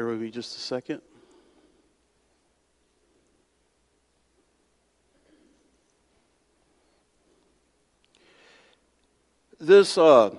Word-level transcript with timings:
Bear 0.00 0.06
with 0.06 0.22
me 0.22 0.30
just 0.30 0.56
a 0.56 0.60
second. 0.60 1.02
This 9.60 9.98
uh, 9.98 10.34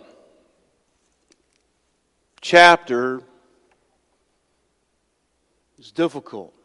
chapter 2.41 3.21
is 5.77 5.91
difficult. 5.91 6.55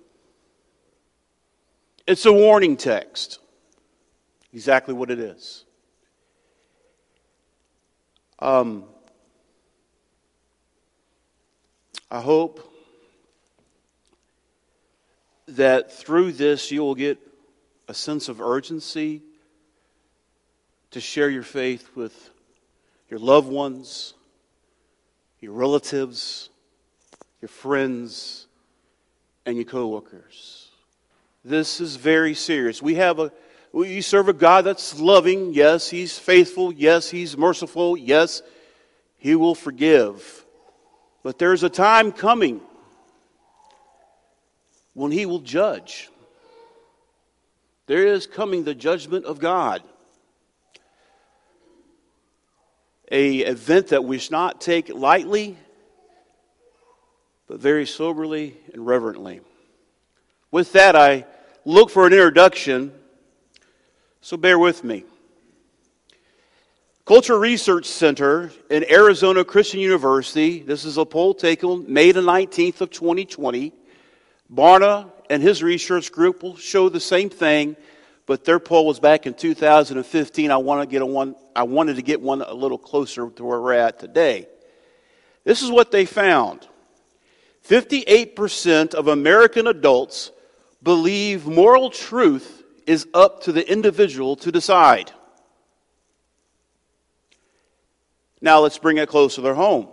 It's 2.06 2.24
a 2.24 2.32
warning 2.32 2.78
text. 2.78 3.40
Exactly 4.54 4.94
what 4.94 5.10
it 5.10 5.18
is. 5.18 5.66
Um, 8.38 8.84
I 12.10 12.22
hope 12.22 12.72
that 15.48 15.92
through 15.92 16.32
this 16.32 16.70
you 16.70 16.82
will 16.82 16.94
get 16.94 17.18
a 17.88 17.94
sense 17.94 18.28
of 18.28 18.40
urgency 18.40 19.22
to 20.90 21.00
share 21.00 21.30
your 21.30 21.42
faith 21.42 21.90
with 21.94 22.30
your 23.08 23.20
loved 23.20 23.48
ones, 23.48 24.14
your 25.40 25.52
relatives, 25.52 26.50
your 27.40 27.48
friends, 27.48 28.46
and 29.44 29.56
your 29.56 29.64
coworkers. 29.64 30.68
This 31.44 31.80
is 31.80 31.96
very 31.96 32.34
serious. 32.34 32.82
We 32.82 32.96
have 32.96 33.20
a 33.20 33.32
we 33.72 34.00
serve 34.00 34.30
a 34.30 34.32
God 34.32 34.64
that's 34.64 34.98
loving. 34.98 35.52
Yes, 35.52 35.90
he's 35.90 36.18
faithful. 36.18 36.72
Yes, 36.72 37.10
he's 37.10 37.36
merciful. 37.36 37.94
Yes, 37.94 38.40
he 39.18 39.34
will 39.34 39.54
forgive. 39.54 40.46
But 41.22 41.38
there's 41.38 41.62
a 41.62 41.68
time 41.68 42.10
coming 42.10 42.62
when 44.96 45.12
he 45.12 45.26
will 45.26 45.40
judge. 45.40 46.08
There 47.86 48.06
is 48.06 48.26
coming 48.26 48.64
the 48.64 48.74
judgment 48.74 49.26
of 49.26 49.38
God. 49.38 49.82
A 53.12 53.40
event 53.40 53.88
that 53.88 54.02
we 54.04 54.18
should 54.18 54.32
not 54.32 54.58
take 54.58 54.88
lightly, 54.88 55.58
but 57.46 57.60
very 57.60 57.84
soberly 57.84 58.56
and 58.72 58.86
reverently. 58.86 59.42
With 60.50 60.72
that, 60.72 60.96
I 60.96 61.26
look 61.66 61.90
for 61.90 62.06
an 62.06 62.14
introduction, 62.14 62.90
so 64.22 64.38
bear 64.38 64.58
with 64.58 64.82
me. 64.82 65.04
Culture 67.04 67.38
Research 67.38 67.84
Center 67.84 68.50
in 68.70 68.90
Arizona 68.90 69.44
Christian 69.44 69.78
University, 69.78 70.60
this 70.60 70.86
is 70.86 70.96
a 70.96 71.04
poll 71.04 71.34
taken 71.34 71.84
May 71.86 72.12
the 72.12 72.22
19th 72.22 72.80
of 72.80 72.90
2020, 72.90 73.74
Barna 74.52 75.10
and 75.28 75.42
his 75.42 75.62
research 75.62 76.12
group 76.12 76.42
will 76.42 76.56
show 76.56 76.88
the 76.88 77.00
same 77.00 77.30
thing, 77.30 77.76
but 78.26 78.44
their 78.44 78.58
poll 78.58 78.86
was 78.86 79.00
back 79.00 79.26
in 79.26 79.34
2015. 79.34 80.50
I, 80.50 80.56
want 80.56 80.82
to 80.82 80.92
get 80.92 81.02
a 81.02 81.06
one, 81.06 81.34
I 81.54 81.64
wanted 81.64 81.96
to 81.96 82.02
get 82.02 82.20
one 82.20 82.42
a 82.42 82.54
little 82.54 82.78
closer 82.78 83.28
to 83.28 83.44
where 83.44 83.60
we're 83.60 83.72
at 83.74 83.98
today. 83.98 84.46
This 85.44 85.62
is 85.62 85.70
what 85.70 85.90
they 85.90 86.06
found 86.06 86.66
58% 87.68 88.94
of 88.94 89.08
American 89.08 89.66
adults 89.66 90.30
believe 90.82 91.46
moral 91.46 91.90
truth 91.90 92.62
is 92.86 93.08
up 93.12 93.42
to 93.42 93.52
the 93.52 93.68
individual 93.70 94.36
to 94.36 94.52
decide. 94.52 95.10
Now 98.40 98.60
let's 98.60 98.78
bring 98.78 98.98
it 98.98 99.08
closer 99.08 99.36
to 99.36 99.40
their 99.40 99.54
home. 99.54 99.88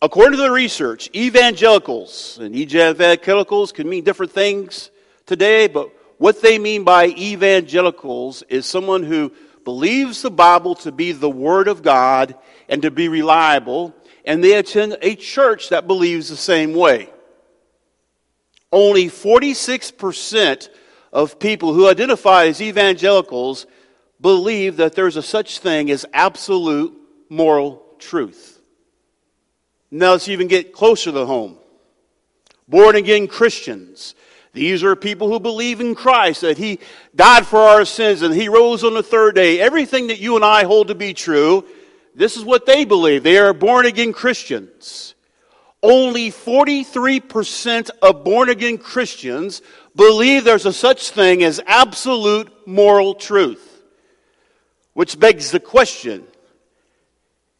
According 0.00 0.36
to 0.36 0.44
the 0.44 0.50
research, 0.50 1.10
evangelicals, 1.12 2.38
and 2.40 2.54
evangelicals 2.54 3.72
can 3.72 3.88
mean 3.88 4.04
different 4.04 4.30
things 4.30 4.90
today, 5.26 5.66
but 5.66 5.90
what 6.18 6.40
they 6.40 6.58
mean 6.58 6.84
by 6.84 7.08
evangelicals 7.08 8.44
is 8.48 8.64
someone 8.64 9.02
who 9.02 9.32
believes 9.64 10.22
the 10.22 10.30
Bible 10.30 10.76
to 10.76 10.92
be 10.92 11.10
the 11.10 11.28
Word 11.28 11.66
of 11.66 11.82
God 11.82 12.36
and 12.68 12.82
to 12.82 12.92
be 12.92 13.08
reliable, 13.08 13.92
and 14.24 14.42
they 14.42 14.54
attend 14.54 14.96
a 15.02 15.16
church 15.16 15.70
that 15.70 15.88
believes 15.88 16.28
the 16.28 16.36
same 16.36 16.74
way. 16.74 17.10
Only 18.70 19.06
46% 19.06 20.68
of 21.12 21.40
people 21.40 21.72
who 21.74 21.88
identify 21.88 22.46
as 22.46 22.62
evangelicals 22.62 23.66
believe 24.20 24.76
that 24.76 24.94
there's 24.94 25.16
a 25.16 25.22
such 25.22 25.58
thing 25.58 25.90
as 25.90 26.06
absolute 26.12 26.96
moral 27.28 27.82
truth. 27.98 28.57
Now 29.90 30.12
let's 30.12 30.28
even 30.28 30.48
get 30.48 30.72
closer 30.72 31.10
to 31.12 31.24
home. 31.24 31.56
Born 32.68 32.96
again 32.96 33.26
Christians. 33.26 34.14
These 34.52 34.82
are 34.82 34.96
people 34.96 35.28
who 35.28 35.40
believe 35.40 35.80
in 35.80 35.94
Christ, 35.94 36.40
that 36.42 36.58
He 36.58 36.80
died 37.14 37.46
for 37.46 37.60
our 37.60 37.84
sins 37.84 38.22
and 38.22 38.34
He 38.34 38.48
rose 38.48 38.84
on 38.84 38.94
the 38.94 39.02
third 39.02 39.34
day. 39.34 39.60
Everything 39.60 40.08
that 40.08 40.18
you 40.18 40.36
and 40.36 40.44
I 40.44 40.64
hold 40.64 40.88
to 40.88 40.94
be 40.94 41.14
true, 41.14 41.64
this 42.14 42.36
is 42.36 42.44
what 42.44 42.66
they 42.66 42.84
believe. 42.84 43.22
They 43.22 43.38
are 43.38 43.52
born 43.52 43.86
again 43.86 44.12
Christians. 44.12 45.14
Only 45.82 46.30
43% 46.32 47.90
of 48.02 48.24
born 48.24 48.48
again 48.48 48.78
Christians 48.78 49.62
believe 49.94 50.44
there's 50.44 50.66
a 50.66 50.72
such 50.72 51.10
thing 51.10 51.44
as 51.44 51.60
absolute 51.66 52.66
moral 52.66 53.14
truth. 53.14 53.82
Which 54.94 55.20
begs 55.20 55.52
the 55.52 55.60
question 55.60 56.26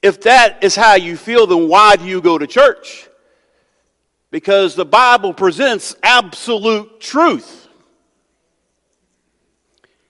if 0.03 0.23
that 0.23 0.63
is 0.63 0.77
how 0.77 0.95
you 0.95 1.17
feel, 1.17 1.47
then 1.47 1.69
why 1.69 1.97
do 1.97 2.05
you 2.05 2.21
go 2.21 2.39
to 2.39 2.47
church? 2.47 3.09
Because 4.31 4.75
the 4.75 4.85
Bible 4.85 5.33
presents 5.33 5.97
absolute 6.03 7.01
truth. 7.01 7.69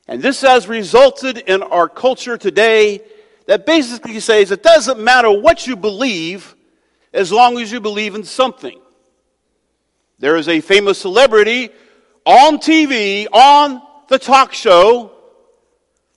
And 0.06 0.22
this 0.22 0.40
has 0.40 0.66
resulted 0.68 1.38
in 1.38 1.62
our 1.62 1.88
culture 1.88 2.36
today 2.36 3.02
that 3.46 3.66
basically 3.66 4.20
says 4.20 4.50
it 4.50 4.62
doesn't 4.62 5.00
matter 5.00 5.30
what 5.30 5.66
you 5.66 5.76
believe 5.76 6.54
as 7.12 7.32
long 7.32 7.58
as 7.58 7.70
you 7.72 7.80
believe 7.80 8.14
in 8.14 8.24
something. 8.24 8.78
There 10.18 10.36
is 10.36 10.48
a 10.48 10.60
famous 10.60 10.98
celebrity 10.98 11.70
on 12.24 12.58
TV, 12.58 13.26
on 13.32 13.80
the 14.08 14.18
talk 14.18 14.52
show, 14.52 15.12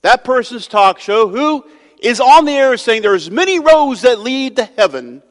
that 0.02 0.24
person's 0.24 0.68
talk 0.68 1.00
show, 1.00 1.28
who 1.28 1.66
is 2.02 2.20
on 2.20 2.46
the 2.46 2.52
air 2.52 2.76
saying 2.78 3.04
there's 3.04 3.30
many 3.30 3.60
roads 3.60 4.02
that 4.02 4.20
lead 4.20 4.56
to 4.56 4.66
heaven, 4.66 5.22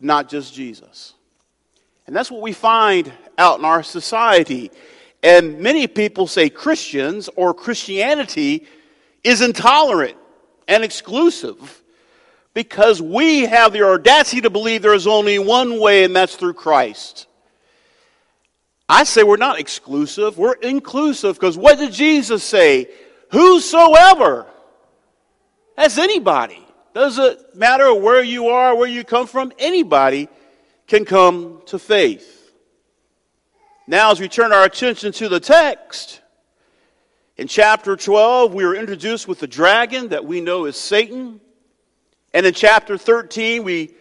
not 0.00 0.28
just 0.28 0.54
Jesus. 0.54 1.12
And 2.06 2.16
that's 2.16 2.30
what 2.30 2.40
we 2.40 2.54
find 2.54 3.12
out 3.38 3.58
in 3.58 3.64
our 3.64 3.82
society. 3.82 4.70
And 5.22 5.60
many 5.60 5.86
people 5.86 6.26
say 6.26 6.48
Christians 6.48 7.28
or 7.36 7.54
Christianity 7.54 8.66
is 9.22 9.42
intolerant 9.42 10.16
and 10.66 10.82
exclusive 10.82 11.82
because 12.54 13.00
we 13.00 13.42
have 13.42 13.72
the 13.72 13.82
audacity 13.82 14.40
to 14.40 14.50
believe 14.50 14.82
there 14.82 14.94
is 14.94 15.06
only 15.06 15.38
one 15.38 15.78
way, 15.78 16.04
and 16.04 16.14
that's 16.14 16.36
through 16.36 16.54
Christ. 16.54 17.26
I 18.88 19.04
say 19.04 19.22
we're 19.22 19.36
not 19.36 19.58
exclusive, 19.58 20.36
we're 20.36 20.54
inclusive 20.54 21.36
because 21.36 21.56
what 21.56 21.78
did 21.78 21.92
Jesus 21.92 22.42
say? 22.42 22.88
Whosoever 23.30 24.46
that's 25.76 25.98
anybody. 25.98 26.64
Doesn't 26.94 27.56
matter 27.56 27.94
where 27.94 28.22
you 28.22 28.48
are, 28.48 28.76
where 28.76 28.88
you 28.88 29.04
come 29.04 29.26
from, 29.26 29.52
anybody 29.58 30.28
can 30.86 31.04
come 31.04 31.62
to 31.66 31.78
faith. 31.78 32.52
Now, 33.86 34.10
as 34.10 34.20
we 34.20 34.28
turn 34.28 34.52
our 34.52 34.64
attention 34.64 35.12
to 35.12 35.28
the 35.28 35.40
text, 35.40 36.20
in 37.36 37.48
chapter 37.48 37.96
12, 37.96 38.52
we 38.52 38.64
are 38.64 38.74
introduced 38.74 39.26
with 39.26 39.40
the 39.40 39.46
dragon 39.46 40.08
that 40.08 40.24
we 40.24 40.40
know 40.40 40.66
is 40.66 40.76
Satan. 40.76 41.40
And 42.34 42.46
in 42.46 42.52
chapter 42.52 42.98
13, 42.98 43.64
we 43.64 43.94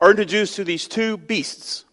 are 0.00 0.10
introduced 0.10 0.56
to 0.56 0.64
these 0.64 0.86
two 0.86 1.16
beasts. 1.16 1.84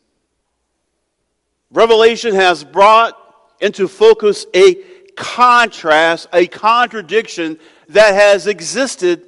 Revelation 1.72 2.36
has 2.36 2.64
brought 2.64 3.18
into 3.60 3.88
focus 3.88 4.46
a 4.54 4.76
contrast, 5.16 6.28
a 6.32 6.46
contradiction 6.46 7.58
that 7.90 8.14
has 8.14 8.48
existed 8.48 9.26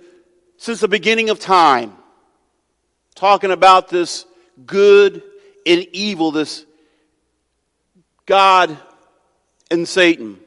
since 0.57 0.79
the 0.79 0.87
beginning 0.87 1.29
of 1.29 1.39
time. 1.39 1.93
Talking 3.15 3.51
about 3.51 3.89
this 3.89 4.25
good 4.65 5.21
and 5.65 5.87
evil, 5.91 6.31
this 6.31 6.65
God 8.25 8.77
and 9.71 9.87
Satan. 9.87 10.39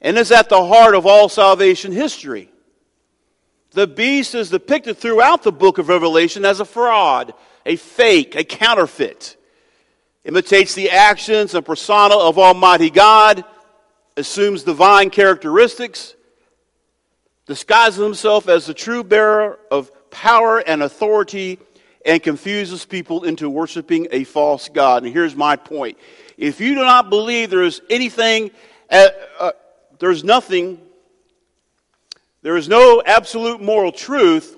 And 0.00 0.16
it's 0.16 0.30
at 0.30 0.48
the 0.48 0.64
heart 0.64 0.94
of 0.94 1.06
all 1.06 1.28
salvation 1.28 1.92
history. 1.92 2.50
The 3.72 3.86
beast 3.86 4.34
is 4.34 4.50
depicted 4.50 4.98
throughout 4.98 5.42
the 5.42 5.52
book 5.52 5.78
of 5.78 5.88
Revelation 5.88 6.44
as 6.44 6.60
a 6.60 6.64
fraud, 6.64 7.34
a 7.64 7.76
fake, 7.76 8.34
a 8.34 8.42
counterfeit. 8.42 9.36
Imitates 10.24 10.74
the 10.74 10.90
actions 10.90 11.54
and 11.54 11.64
persona 11.64 12.16
of 12.16 12.38
Almighty 12.38 12.90
God 12.90 13.44
assumes 14.16 14.64
divine 14.64 15.10
characteristics, 15.10 16.14
disguises 17.50 17.98
himself 17.98 18.48
as 18.48 18.66
the 18.66 18.72
true 18.72 19.02
bearer 19.02 19.58
of 19.72 19.90
power 20.12 20.60
and 20.60 20.84
authority, 20.84 21.58
and 22.06 22.22
confuses 22.22 22.86
people 22.86 23.24
into 23.24 23.50
worshiping 23.50 24.06
a 24.12 24.22
false 24.22 24.68
God. 24.68 25.02
And 25.02 25.12
here's 25.12 25.34
my 25.34 25.56
point. 25.56 25.98
If 26.38 26.60
you 26.60 26.76
do 26.76 26.82
not 26.82 27.10
believe 27.10 27.50
there 27.50 27.64
is 27.64 27.82
anything, 27.90 28.52
uh, 28.88 29.08
uh, 29.40 29.52
there's 29.98 30.22
nothing, 30.22 30.80
there 32.42 32.56
is 32.56 32.68
no 32.68 33.02
absolute 33.04 33.60
moral 33.60 33.90
truth, 33.90 34.56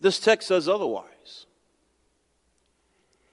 this 0.00 0.20
text 0.20 0.48
says 0.48 0.68
otherwise. 0.68 1.46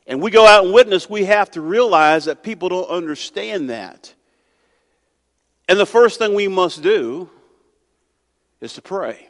And 0.07 0.21
we 0.21 0.31
go 0.31 0.47
out 0.47 0.63
and 0.63 0.74
witness, 0.74 1.09
we 1.09 1.25
have 1.25 1.51
to 1.51 1.62
realize 1.62 2.25
that 2.25 2.44
people 2.44 2.69
don't 2.69 2.89
understand 2.89 3.69
that. 3.71 4.13
And 5.69 5.80
the 5.80 5.86
first 5.86 6.18
thing 6.18 6.33
we 6.33 6.48
must 6.48 6.81
do 6.81 7.30
is 8.60 8.74
to 8.74 8.81
pray. 8.81 9.30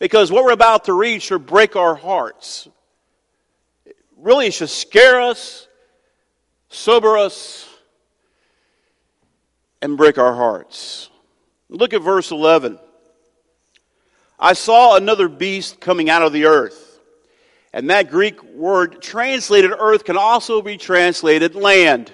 Because 0.00 0.32
what 0.32 0.42
we're 0.42 0.50
about 0.50 0.86
to 0.86 0.94
read 0.94 1.22
should 1.22 1.46
break 1.46 1.76
our 1.76 1.94
hearts. 1.94 2.66
really, 4.16 4.48
it 4.48 4.54
should 4.54 4.68
scare 4.68 5.20
us, 5.20 5.68
sober 6.70 7.16
us, 7.16 7.68
and 9.80 9.96
break 9.96 10.18
our 10.18 10.34
hearts. 10.34 11.08
Look 11.68 11.94
at 11.94 12.02
verse 12.02 12.32
11. 12.32 12.80
I 14.40 14.54
saw 14.54 14.96
another 14.96 15.28
beast 15.28 15.78
coming 15.80 16.10
out 16.10 16.22
of 16.22 16.32
the 16.32 16.46
earth. 16.46 16.98
And 17.72 17.90
that 17.90 18.10
Greek 18.10 18.42
word 18.42 19.00
translated 19.02 19.70
earth 19.70 20.04
can 20.04 20.16
also 20.16 20.62
be 20.62 20.76
translated 20.76 21.54
land. 21.54 22.12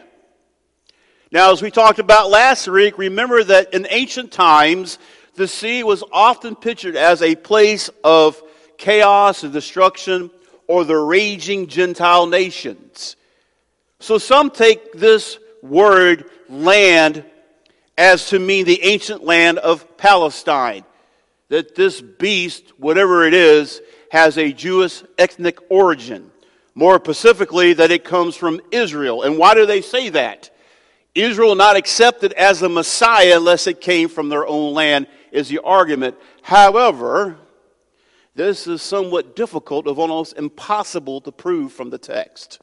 Now, 1.34 1.50
as 1.50 1.60
we 1.60 1.72
talked 1.72 1.98
about 1.98 2.30
last 2.30 2.68
week, 2.68 2.96
remember 2.96 3.42
that 3.42 3.74
in 3.74 3.88
ancient 3.90 4.30
times, 4.30 5.00
the 5.34 5.48
sea 5.48 5.82
was 5.82 6.04
often 6.12 6.54
pictured 6.54 6.94
as 6.94 7.22
a 7.22 7.34
place 7.34 7.90
of 8.04 8.40
chaos 8.78 9.42
and 9.42 9.52
destruction 9.52 10.30
or 10.68 10.84
the 10.84 10.96
raging 10.96 11.66
Gentile 11.66 12.26
nations. 12.26 13.16
So 13.98 14.16
some 14.16 14.48
take 14.48 14.92
this 14.92 15.40
word 15.60 16.30
land 16.48 17.24
as 17.98 18.28
to 18.28 18.38
mean 18.38 18.64
the 18.64 18.84
ancient 18.84 19.24
land 19.24 19.58
of 19.58 19.96
Palestine. 19.96 20.84
That 21.48 21.74
this 21.74 22.00
beast, 22.00 22.62
whatever 22.78 23.26
it 23.26 23.34
is, 23.34 23.80
has 24.12 24.38
a 24.38 24.52
Jewish 24.52 25.02
ethnic 25.18 25.58
origin. 25.68 26.30
More 26.76 27.00
specifically, 27.02 27.72
that 27.72 27.90
it 27.90 28.04
comes 28.04 28.36
from 28.36 28.60
Israel. 28.70 29.24
And 29.24 29.36
why 29.36 29.54
do 29.54 29.66
they 29.66 29.80
say 29.80 30.10
that? 30.10 30.50
Israel 31.14 31.54
not 31.54 31.76
accepted 31.76 32.32
as 32.32 32.60
the 32.60 32.68
Messiah 32.68 33.36
unless 33.36 33.66
it 33.66 33.80
came 33.80 34.08
from 34.08 34.28
their 34.28 34.46
own 34.46 34.74
land 34.74 35.06
is 35.30 35.48
the 35.48 35.60
argument. 35.62 36.16
However, 36.42 37.36
this 38.34 38.66
is 38.66 38.82
somewhat 38.82 39.36
difficult, 39.36 39.86
if 39.86 39.96
almost 39.96 40.36
impossible 40.36 41.20
to 41.20 41.32
prove 41.32 41.72
from 41.72 41.90
the 41.90 41.98
text. 41.98 42.60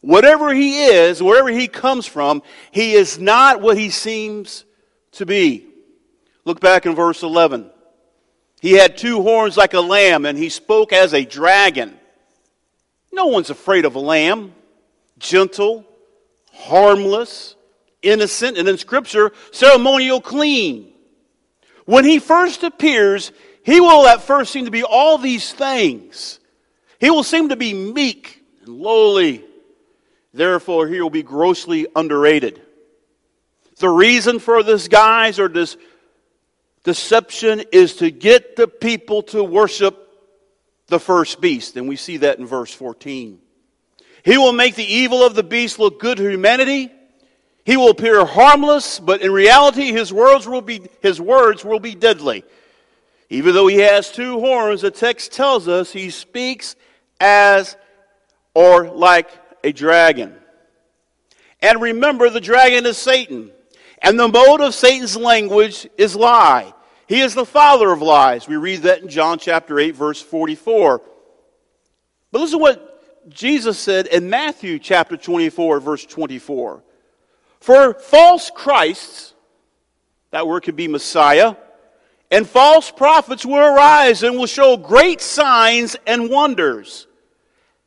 Whatever 0.00 0.52
he 0.52 0.86
is, 0.86 1.22
wherever 1.22 1.48
he 1.48 1.68
comes 1.68 2.06
from, 2.06 2.42
he 2.72 2.94
is 2.94 3.18
not 3.18 3.60
what 3.60 3.78
he 3.78 3.90
seems 3.90 4.64
to 5.12 5.26
be. 5.26 5.66
Look 6.44 6.58
back 6.58 6.86
in 6.86 6.94
verse 6.94 7.22
11. 7.22 7.70
He 8.60 8.72
had 8.72 8.96
two 8.96 9.22
horns 9.22 9.56
like 9.56 9.74
a 9.74 9.80
lamb, 9.80 10.26
and 10.26 10.36
he 10.36 10.48
spoke 10.48 10.92
as 10.92 11.14
a 11.14 11.24
dragon. 11.24 11.98
No 13.12 13.26
one's 13.26 13.50
afraid 13.50 13.84
of 13.84 13.94
a 13.94 14.00
lamb. 14.00 14.54
Gentle, 15.18 15.84
harmless, 16.52 17.56
innocent, 18.02 18.58
and 18.58 18.68
in 18.68 18.78
Scripture, 18.78 19.32
ceremonial 19.52 20.20
clean. 20.20 20.92
When 21.84 22.04
he 22.04 22.18
first 22.18 22.62
appears, 22.62 23.32
he 23.62 23.80
will 23.80 24.06
at 24.06 24.22
first 24.22 24.52
seem 24.52 24.64
to 24.64 24.70
be 24.70 24.84
all 24.84 25.18
these 25.18 25.52
things. 25.52 26.40
He 26.98 27.10
will 27.10 27.24
seem 27.24 27.48
to 27.48 27.56
be 27.56 27.74
meek 27.74 28.42
and 28.60 28.76
lowly. 28.76 29.44
Therefore, 30.32 30.86
he 30.86 31.00
will 31.00 31.10
be 31.10 31.22
grossly 31.22 31.86
underrated. 31.96 32.60
The 33.78 33.88
reason 33.88 34.38
for 34.38 34.62
this 34.62 34.88
guise 34.88 35.38
or 35.38 35.48
this 35.48 35.76
deception 36.84 37.64
is 37.72 37.96
to 37.96 38.10
get 38.10 38.56
the 38.56 38.68
people 38.68 39.22
to 39.24 39.42
worship 39.42 39.96
the 40.86 41.00
first 41.00 41.40
beast. 41.40 41.76
And 41.76 41.88
we 41.88 41.96
see 41.96 42.18
that 42.18 42.38
in 42.38 42.46
verse 42.46 42.72
14. 42.72 43.40
He 44.22 44.36
will 44.36 44.52
make 44.52 44.74
the 44.74 44.84
evil 44.84 45.24
of 45.24 45.34
the 45.34 45.42
beast 45.42 45.78
look 45.78 45.98
good 45.98 46.18
to 46.18 46.30
humanity 46.30 46.92
he 47.70 47.76
will 47.76 47.90
appear 47.90 48.24
harmless, 48.24 48.98
but 48.98 49.22
in 49.22 49.30
reality, 49.30 49.92
his 49.92 50.12
words 50.12 50.48
will 50.48 50.60
be, 50.60 50.82
his 51.02 51.20
words 51.20 51.64
will 51.64 51.78
be 51.78 51.94
deadly. 51.94 52.42
Even 53.28 53.54
though 53.54 53.68
he 53.68 53.76
has 53.76 54.10
two 54.10 54.40
horns, 54.40 54.80
the 54.80 54.90
text 54.90 55.30
tells 55.30 55.68
us 55.68 55.92
he 55.92 56.10
speaks 56.10 56.74
as 57.20 57.76
or 58.54 58.88
like 58.90 59.30
a 59.62 59.70
dragon. 59.70 60.34
And 61.62 61.80
remember, 61.80 62.28
the 62.28 62.40
dragon 62.40 62.86
is 62.86 62.98
Satan. 62.98 63.52
And 64.02 64.18
the 64.18 64.26
mode 64.26 64.62
of 64.62 64.74
Satan's 64.74 65.16
language 65.16 65.88
is 65.96 66.16
lie. 66.16 66.74
He 67.06 67.20
is 67.20 67.36
the 67.36 67.46
father 67.46 67.92
of 67.92 68.02
lies. 68.02 68.48
We 68.48 68.56
read 68.56 68.82
that 68.82 69.02
in 69.02 69.08
John 69.08 69.38
chapter 69.38 69.78
8, 69.78 69.94
verse 69.94 70.20
44. 70.20 71.02
But 72.32 72.40
listen 72.40 72.58
to 72.58 72.62
what 72.62 73.30
Jesus 73.30 73.78
said 73.78 74.08
in 74.08 74.28
Matthew 74.28 74.80
chapter 74.80 75.16
24, 75.16 75.78
verse 75.78 76.04
24. 76.04 76.82
For 77.60 77.94
false 77.94 78.50
Christs, 78.54 79.34
that 80.30 80.46
word 80.46 80.62
could 80.62 80.76
be 80.76 80.88
Messiah, 80.88 81.56
and 82.30 82.48
false 82.48 82.90
prophets 82.90 83.44
will 83.44 83.56
arise 83.58 84.22
and 84.22 84.36
will 84.36 84.46
show 84.46 84.76
great 84.76 85.20
signs 85.20 85.96
and 86.06 86.30
wonders, 86.30 87.06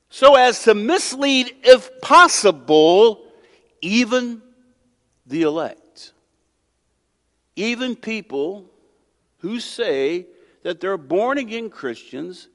so 0.10 0.36
as 0.36 0.64
to 0.64 0.76
mislead, 0.76 1.56
if 1.64 1.90
possible, 2.02 3.26
even 3.82 4.42
the 5.26 5.42
elect. 5.42 6.14
Even 7.56 7.96
people 7.96 8.66
who 9.40 9.60
say 9.60 10.28
that 10.64 10.80
they're 10.80 10.98
born 10.98 11.38
again 11.38 11.70
Christians 11.70 12.48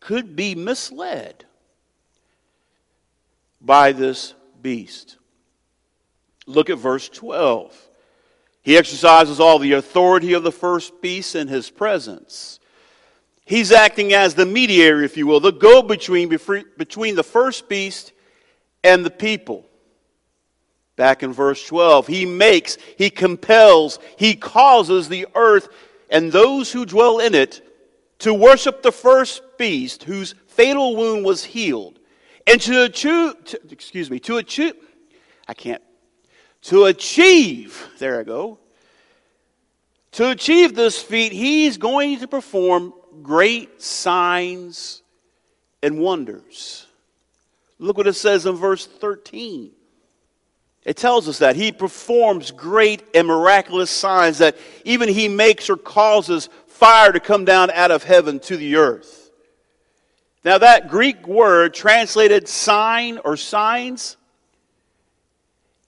could 0.00 0.34
be 0.34 0.54
misled 0.54 1.44
by 3.60 3.92
this 3.92 4.34
beast. 4.62 5.16
Look 6.46 6.70
at 6.70 6.78
verse 6.78 7.08
12. 7.08 7.76
He 8.62 8.76
exercises 8.76 9.38
all 9.38 9.58
the 9.58 9.72
authority 9.72 10.32
of 10.32 10.42
the 10.42 10.52
first 10.52 11.00
beast 11.00 11.34
in 11.34 11.48
his 11.48 11.70
presence. 11.70 12.58
He's 13.44 13.70
acting 13.70 14.12
as 14.12 14.34
the 14.34 14.46
mediator, 14.46 15.02
if 15.02 15.16
you 15.16 15.26
will, 15.26 15.38
the 15.38 15.52
go 15.52 15.82
between 15.82 16.28
between 16.28 17.14
the 17.14 17.22
first 17.22 17.68
beast 17.68 18.12
and 18.82 19.04
the 19.04 19.10
people. 19.10 19.64
Back 20.96 21.22
in 21.22 21.32
verse 21.32 21.64
12, 21.66 22.06
he 22.06 22.24
makes, 22.24 22.78
he 22.96 23.10
compels, 23.10 23.98
he 24.16 24.34
causes 24.34 25.08
the 25.08 25.26
earth 25.34 25.68
and 26.10 26.32
those 26.32 26.72
who 26.72 26.86
dwell 26.86 27.18
in 27.18 27.34
it 27.34 27.62
to 28.20 28.32
worship 28.32 28.82
the 28.82 28.92
first 28.92 29.42
beast 29.58 30.04
whose 30.04 30.34
fatal 30.46 30.96
wound 30.96 31.24
was 31.24 31.44
healed. 31.44 31.98
And 32.46 32.60
to 32.62 32.84
achieve, 32.84 33.34
excuse 33.70 34.10
me, 34.10 34.18
to 34.20 34.38
achieve, 34.38 34.74
I 35.46 35.54
can't 35.54 35.82
to 36.66 36.86
achieve, 36.86 37.88
there 37.98 38.18
I 38.18 38.24
go, 38.24 38.58
to 40.12 40.30
achieve 40.30 40.74
this 40.74 41.00
feat, 41.00 41.30
he's 41.30 41.78
going 41.78 42.18
to 42.20 42.26
perform 42.26 42.92
great 43.22 43.80
signs 43.80 45.02
and 45.80 46.00
wonders. 46.00 46.86
Look 47.78 47.96
what 47.96 48.08
it 48.08 48.14
says 48.14 48.46
in 48.46 48.56
verse 48.56 48.84
13. 48.84 49.70
It 50.84 50.96
tells 50.96 51.28
us 51.28 51.38
that 51.38 51.54
he 51.54 51.70
performs 51.70 52.50
great 52.50 53.04
and 53.14 53.28
miraculous 53.28 53.90
signs 53.90 54.38
that 54.38 54.56
even 54.84 55.08
he 55.08 55.28
makes 55.28 55.70
or 55.70 55.76
causes 55.76 56.48
fire 56.66 57.12
to 57.12 57.20
come 57.20 57.44
down 57.44 57.70
out 57.70 57.92
of 57.92 58.02
heaven 58.02 58.40
to 58.40 58.56
the 58.56 58.76
earth. 58.76 59.30
Now, 60.44 60.58
that 60.58 60.88
Greek 60.88 61.28
word 61.28 61.74
translated 61.74 62.48
sign 62.48 63.18
or 63.18 63.36
signs 63.36 64.16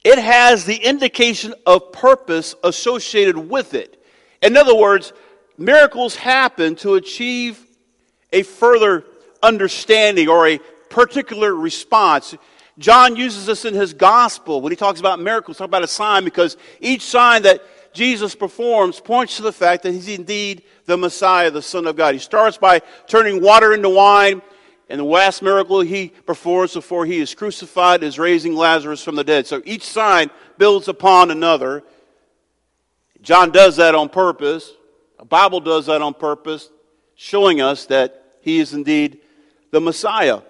it 0.09 0.19
has 0.19 0.65
the 0.65 0.77
indication 0.77 1.53
of 1.67 1.93
purpose 1.93 2.55
associated 2.65 3.37
with 3.37 3.75
it. 3.75 4.03
In 4.41 4.57
other 4.57 4.75
words, 4.75 5.12
miracles 5.59 6.17
happen 6.17 6.77
to 6.77 6.95
achieve 6.95 7.62
a 8.33 8.43
further 8.43 9.05
understanding 9.43 10.27
or 10.27 10.49
a 10.49 10.61
particular 10.88 11.55
response. 11.55 12.35
John 12.79 13.17
uses 13.17 13.45
this 13.45 13.67
in 13.67 13.75
his 13.75 13.93
gospel 13.93 14.62
when 14.62 14.73
he 14.73 14.77
talks 14.77 14.99
about 14.99 15.21
miracles, 15.21 15.59
talk 15.59 15.67
about 15.67 15.85
a 15.85 15.87
sign, 15.87 16.25
because 16.25 16.57
each 16.81 17.03
sign 17.03 17.43
that 17.43 17.61
Jesus 17.93 18.35
performs 18.35 19.00
points 19.00 19.37
to 19.37 19.43
the 19.43 19.53
fact 19.53 19.83
that 19.83 19.93
he's 19.93 20.09
indeed 20.09 20.62
the 20.87 20.97
Messiah, 20.97 21.50
the 21.50 21.61
Son 21.61 21.87
of 21.87 21.97
God. 21.97 22.15
He 22.15 22.19
starts 22.19 22.57
by 22.57 22.81
turning 23.09 23.43
water 23.43 23.75
into 23.75 23.91
wine. 23.91 24.41
And 24.88 25.00
the 25.00 25.04
last 25.04 25.42
miracle 25.42 25.80
he 25.80 26.09
performs 26.09 26.75
before 26.75 27.04
he 27.04 27.18
is 27.18 27.35
crucified 27.35 28.02
is 28.02 28.18
raising 28.18 28.54
Lazarus 28.54 29.02
from 29.02 29.16
the 29.16 29.25
dead. 29.25 29.47
So 29.47 29.61
each 29.64 29.83
sign 29.83 30.30
builds 30.57 30.88
upon 30.88 31.30
another. 31.30 31.83
John 33.21 33.50
does 33.50 33.76
that 33.76 33.95
on 33.95 34.09
purpose. 34.09 34.73
The 35.18 35.26
Bible 35.26 35.61
does 35.61 35.87
that 35.87 36.00
on 36.00 36.14
purpose 36.14 36.71
showing 37.16 37.61
us 37.61 37.87
that 37.87 38.37
he 38.40 38.61
is 38.61 38.73
indeed 38.73 39.18
the 39.73 39.80
Messiah. 39.80 40.40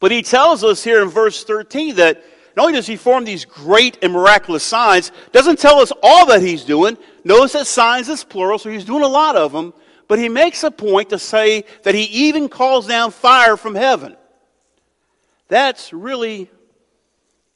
But 0.00 0.12
he 0.12 0.22
tells 0.22 0.64
us 0.64 0.82
here 0.82 1.02
in 1.02 1.08
verse 1.08 1.44
13 1.44 1.96
that 1.96 2.22
not 2.56 2.66
only 2.66 2.74
does 2.74 2.86
he 2.86 2.96
form 2.96 3.24
these 3.24 3.44
great 3.44 3.98
and 4.02 4.12
miraculous 4.12 4.62
signs, 4.62 5.10
doesn't 5.32 5.58
tell 5.58 5.80
us 5.80 5.92
all 6.02 6.26
that 6.26 6.40
he's 6.40 6.64
doing. 6.64 6.96
Notice 7.24 7.52
that 7.52 7.66
signs 7.66 8.08
is 8.08 8.22
plural, 8.22 8.58
so 8.58 8.70
he's 8.70 8.84
doing 8.84 9.02
a 9.02 9.08
lot 9.08 9.34
of 9.34 9.52
them. 9.52 9.74
But 10.08 10.18
he 10.18 10.28
makes 10.28 10.62
a 10.64 10.70
point 10.70 11.10
to 11.10 11.18
say 11.18 11.64
that 11.82 11.94
he 11.94 12.04
even 12.28 12.48
calls 12.48 12.86
down 12.86 13.10
fire 13.10 13.56
from 13.56 13.74
heaven. 13.74 14.16
That's 15.48 15.92
really 15.92 16.50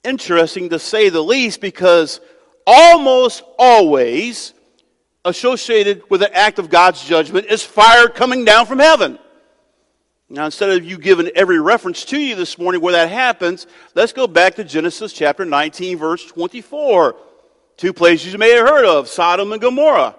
interesting 0.05 0.71
to 0.71 0.79
say 0.79 1.09
the 1.09 1.23
least 1.23 1.61
because 1.61 2.21
almost 2.67 3.43
always 3.59 4.55
associated 5.25 6.03
with 6.09 6.23
an 6.23 6.31
act 6.33 6.59
of 6.59 6.71
God's 6.71 7.05
judgment 7.05 7.47
is 7.47 7.63
fire 7.63 8.09
coming 8.09 8.45
down 8.45 8.67
from 8.67 8.79
heaven. 8.79 9.19
Now, 10.31 10.45
instead 10.45 10.71
of 10.71 10.85
you 10.85 10.99
giving 10.99 11.29
every 11.35 11.59
reference 11.59 12.05
to 12.07 12.19
you 12.19 12.35
this 12.35 12.59
morning 12.59 12.83
where 12.83 12.93
that 12.93 13.11
happens, 13.11 13.67
let's 13.95 14.13
go 14.13 14.27
back 14.27 14.57
to 14.57 14.65
Genesis 14.65 15.13
chapter 15.13 15.45
19, 15.47 15.97
verse 15.97 16.25
24. 16.27 17.17
Two 17.79 17.93
places 17.95 18.33
you 18.33 18.39
may 18.39 18.51
have 18.51 18.69
heard 18.69 18.85
of 18.85 19.09
Sodom 19.09 19.53
and 19.53 19.63
Gomorrah. 19.63 20.17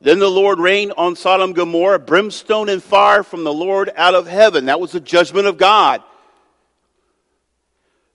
Then 0.00 0.18
the 0.18 0.30
Lord 0.30 0.58
rained 0.58 0.92
on 0.96 1.16
Sodom 1.16 1.50
and 1.50 1.56
Gomorrah 1.56 1.98
brimstone 1.98 2.68
and 2.68 2.82
fire 2.82 3.22
from 3.22 3.44
the 3.44 3.52
Lord 3.52 3.90
out 3.96 4.14
of 4.14 4.26
heaven. 4.26 4.66
That 4.66 4.80
was 4.80 4.92
the 4.92 5.00
judgment 5.00 5.46
of 5.46 5.56
God. 5.56 6.02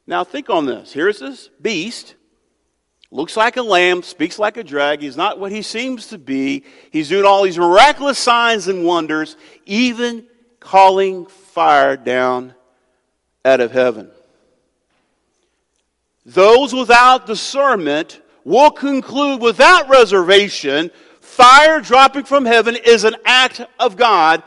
Now, 0.05 0.23
think 0.23 0.49
on 0.49 0.65
this. 0.65 0.91
Here's 0.91 1.19
this 1.19 1.49
beast. 1.61 2.15
Looks 3.11 3.35
like 3.35 3.57
a 3.57 3.61
lamb, 3.61 4.03
speaks 4.03 4.39
like 4.39 4.57
a 4.57 4.63
dragon. 4.63 5.03
He's 5.03 5.17
not 5.17 5.39
what 5.39 5.51
he 5.51 5.61
seems 5.61 6.07
to 6.07 6.17
be. 6.17 6.63
He's 6.91 7.09
doing 7.09 7.25
all 7.25 7.43
these 7.43 7.57
miraculous 7.57 8.17
signs 8.17 8.67
and 8.67 8.85
wonders, 8.85 9.35
even 9.65 10.25
calling 10.59 11.25
fire 11.25 11.97
down 11.97 12.53
out 13.43 13.59
of 13.59 13.71
heaven. 13.71 14.09
Those 16.25 16.73
without 16.73 17.25
discernment 17.25 18.21
will 18.43 18.71
conclude 18.71 19.41
without 19.41 19.89
reservation 19.89 20.91
fire 21.31 21.79
dropping 21.79 22.25
from 22.25 22.45
heaven 22.45 22.75
is 22.75 23.05
an 23.05 23.15
act 23.25 23.61
of 23.79 23.95
God 23.95 24.43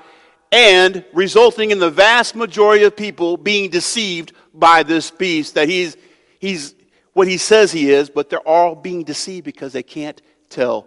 and 0.52 1.02
resulting 1.12 1.70
in 1.70 1.78
the 1.78 1.90
vast 1.90 2.36
majority 2.36 2.84
of 2.84 2.94
people 2.94 3.36
being 3.36 3.70
deceived 3.70 4.32
by 4.52 4.82
this 4.82 5.10
beast 5.10 5.54
that 5.54 5.68
he's, 5.68 5.96
he's 6.38 6.74
what 7.14 7.26
he 7.26 7.38
says 7.38 7.72
he 7.72 7.90
is, 7.90 8.10
but 8.10 8.28
they're 8.28 8.38
all 8.40 8.74
being 8.74 9.02
deceived 9.02 9.44
because 9.44 9.72
they 9.72 9.82
can't 9.82 10.20
tell 10.50 10.86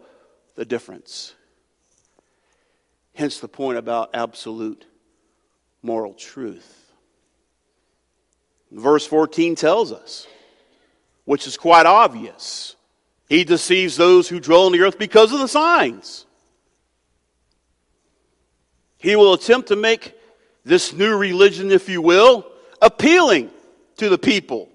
the 0.56 0.64
difference. 0.64 1.34
Hence 3.14 3.40
the 3.40 3.48
point 3.48 3.80
about 3.80 4.12
absolute 4.14 4.86
moral 5.82 6.14
truth. 6.14 6.94
Verse 8.72 9.06
14 9.06 9.56
tells 9.56 9.92
us, 9.92 10.28
which 11.26 11.48
is 11.48 11.58
quite 11.58 11.86
obvious. 11.86 12.77
He 13.28 13.44
deceives 13.44 13.98
those 13.98 14.30
who 14.30 14.40
dwell 14.40 14.66
on 14.66 14.72
the 14.72 14.82
earth 14.82 14.98
because 14.98 15.34
of 15.34 15.40
the 15.40 15.48
signs. 15.48 16.26
He 18.98 19.16
will 19.16 19.34
attempt 19.34 19.68
to 19.68 19.76
make 19.76 20.14
this 20.64 20.94
new 20.94 21.16
religion, 21.18 21.72
if 21.72 21.88
you 21.90 22.02
will, 22.02 22.46
appealing 22.82 23.52
to 23.98 24.10
the 24.10 24.18
people. 24.18 24.70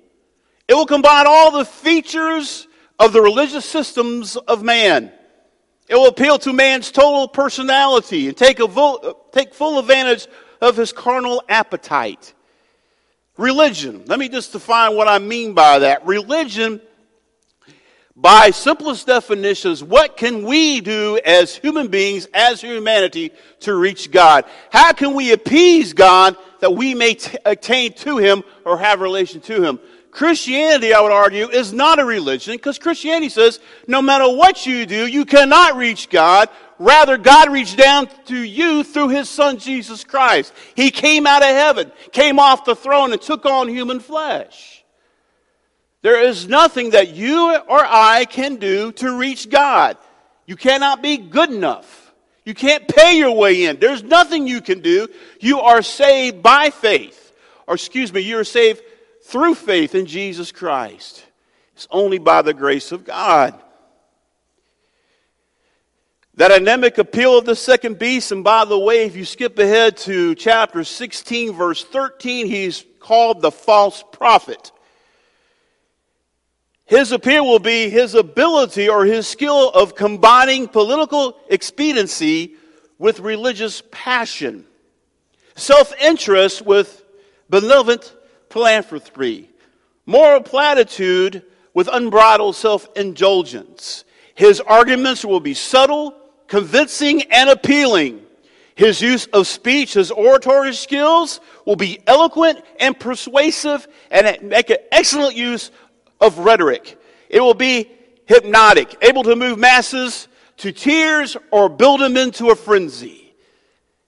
It 0.69 0.75
will 0.75 0.87
combine 0.87 1.27
all 1.27 1.51
the 1.51 1.65
features 1.65 2.67
of 2.99 3.13
the 3.13 3.21
religious 3.21 3.65
systems 3.65 4.37
of 4.37 4.63
man. 4.63 5.13
It 5.89 5.97
will 5.97 6.07
appeal 6.07 6.39
to 6.39 6.53
man's 6.53 6.91
total 6.91 7.29
personality 7.29 8.29
and 8.29 8.37
take, 8.37 8.61
a, 8.61 9.15
take 9.33 9.53
full 9.53 9.79
advantage 9.79 10.27
of 10.61 10.77
his 10.77 10.93
carnal 10.93 11.43
appetite. 11.49 12.33
Religion. 13.37 14.05
Let 14.07 14.19
me 14.19 14.29
just 14.29 14.53
define 14.53 14.97
what 14.97 15.09
I 15.09 15.19
mean 15.19 15.53
by 15.53 15.81
that. 15.81 16.07
Religion, 16.07 16.81
by 18.23 18.53
simplest 18.53 19.09
definitions, 19.09 19.83
what 19.83 20.17
can 20.17 20.45
we 20.45 20.81
do 20.81 21.19
as 21.25 21.57
human 21.57 21.89
beings, 21.89 22.29
as 22.33 22.61
humanity, 22.61 23.33
to 23.61 23.75
reach 23.75 24.13
God? 24.13 24.45
How 24.71 24.93
can 24.93 25.15
we 25.15 25.33
appease 25.33 25.93
God 25.93 26.37
that 26.61 26.73
we 26.73 26.95
may 26.95 27.15
t- 27.15 27.37
attain 27.45 27.93
to 27.95 28.19
Him 28.19 28.45
or 28.65 28.79
have 28.79 29.01
relation 29.01 29.41
to 29.43 29.61
Him? 29.61 29.81
Christianity, 30.13 30.95
I 30.95 31.01
would 31.01 31.11
argue, 31.11 31.49
is 31.49 31.73
not 31.73 31.99
a 31.99 32.05
religion 32.05 32.55
because 32.55 32.79
Christianity 32.79 33.29
says 33.29 33.59
no 33.89 34.01
matter 34.01 34.33
what 34.33 34.67
you 34.67 34.87
do, 34.87 35.09
you 35.09 35.25
cannot 35.25 35.75
reach 35.75 36.09
God. 36.09 36.49
Rather, 36.79 37.19
God 37.19 37.51
reached 37.51 37.77
down 37.77 38.09
to 38.27 38.37
you 38.37 38.85
through 38.85 39.09
His 39.09 39.29
Son, 39.29 39.59
Jesus 39.59 40.05
Christ. 40.05 40.53
He 40.77 40.93
came 40.93 41.27
out 41.27 41.43
of 41.43 41.49
heaven, 41.49 41.91
came 42.13 42.39
off 42.39 42.65
the 42.65 42.77
throne, 42.77 43.13
and 43.13 43.21
took 43.21 43.47
on 43.47 43.67
human 43.67 43.99
flesh. 43.99 44.72
There 46.03 46.21
is 46.21 46.49
nothing 46.49 46.91
that 46.91 47.15
you 47.15 47.57
or 47.57 47.85
I 47.85 48.25
can 48.25 48.57
do 48.57 48.93
to 48.93 49.17
reach 49.17 49.49
God. 49.49 49.97
You 50.47 50.57
cannot 50.57 51.01
be 51.01 51.17
good 51.17 51.51
enough. 51.51 52.13
You 52.45 52.55
can't 52.55 52.89
pay 52.89 53.17
your 53.17 53.33
way 53.33 53.65
in. 53.65 53.79
There's 53.79 54.03
nothing 54.03 54.49
you 54.49 54.61
can 54.61 54.81
do. 54.81 55.09
You 55.41 55.61
are 55.61 55.81
saved 55.81 56.43
by 56.43 56.71
faith. 56.71 57.33
Or, 57.69 57.75
excuse 57.75 58.13
me, 58.13 58.21
you 58.21 58.39
are 58.39 58.45
saved 58.45 58.83
through 59.23 59.55
faith 59.55 59.95
in 59.95 60.07
Jesus 60.07 60.51
Christ. 60.51 61.25
It's 61.77 61.87
only 61.91 62.19
by 62.19 62.43
the 62.43 62.53
grace 62.53 62.91
of 62.91 63.05
God. 63.05 63.61
That 66.35 66.51
anemic 66.51 66.99
appeal 66.99 67.39
of 67.39 67.45
the 67.45 67.55
second 67.55 67.99
beast, 67.99 68.33
and 68.33 68.43
by 68.43 68.65
the 68.65 68.79
way, 68.79 69.05
if 69.05 69.15
you 69.15 69.25
skip 69.25 69.59
ahead 69.59 69.97
to 69.99 70.35
chapter 70.35 70.83
16, 70.83 71.53
verse 71.53 71.85
13, 71.85 72.47
he's 72.47 72.85
called 72.99 73.41
the 73.41 73.51
false 73.53 74.03
prophet. 74.13 74.73
His 76.93 77.11
appeal 77.11 77.47
will 77.47 77.59
be 77.59 77.89
his 77.89 78.15
ability 78.15 78.87
or 78.87 79.07
his 79.07 79.27
skill 79.27 79.71
of 79.71 79.95
combining 79.95 80.69
political 80.69 81.39
expediency 81.49 82.57
with 82.99 83.19
religious 83.19 83.83
passion, 83.91 84.67
self 85.57 85.95
interest 86.03 86.61
with 86.61 87.03
benevolent 87.49 88.15
philanthropy, 88.51 89.49
moral 90.05 90.43
platitude 90.43 91.43
with 91.73 91.89
unbridled 91.91 92.57
self 92.57 92.87
indulgence. 92.95 94.05
His 94.35 94.61
arguments 94.61 95.25
will 95.25 95.41
be 95.41 95.55
subtle, 95.55 96.15
convincing, 96.47 97.23
and 97.33 97.49
appealing. 97.49 98.21
His 98.75 99.01
use 99.01 99.25
of 99.27 99.47
speech, 99.47 99.95
his 99.95 100.11
oratory 100.11 100.75
skills 100.75 101.41
will 101.65 101.77
be 101.77 102.01
eloquent 102.07 102.63
and 102.81 102.99
persuasive 102.99 103.87
and 104.11 104.43
make 104.43 104.69
an 104.69 104.79
excellent 104.91 105.37
use 105.37 105.71
of 106.23 106.39
rhetoric. 106.39 106.99
It 107.29 107.41
will 107.41 107.55
be 107.55 107.91
hypnotic, 108.27 108.97
able 109.03 109.25
to 109.25 109.37
move 109.37 109.59
masses 109.59 110.29
to 110.59 110.73
tears 110.73 111.37
or 111.51 111.69
build 111.69 112.01
them 112.01 112.17
into 112.17 112.51
a 112.51 112.57
frenzy. 112.57 113.35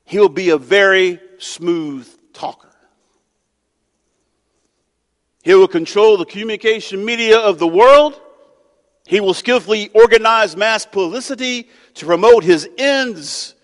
He 0.05 0.19
will 0.19 0.29
be 0.29 0.51
a 0.51 0.59
very 0.59 1.21
smooth 1.39 2.09
talker. 2.33 2.71
He 5.43 5.55
will 5.55 5.69
control 5.69 6.17
the 6.17 6.25
communication 6.25 7.05
media 7.05 7.39
of 7.39 7.59
the 7.59 7.67
world. 7.67 8.21
He 9.07 9.21
will 9.21 9.35
skillfully 9.35 9.91
organize 9.91 10.57
mass 10.57 10.87
publicity 10.87 11.69
to 11.95 12.07
promote 12.07 12.45
his 12.45 12.69
ends. 12.79 13.55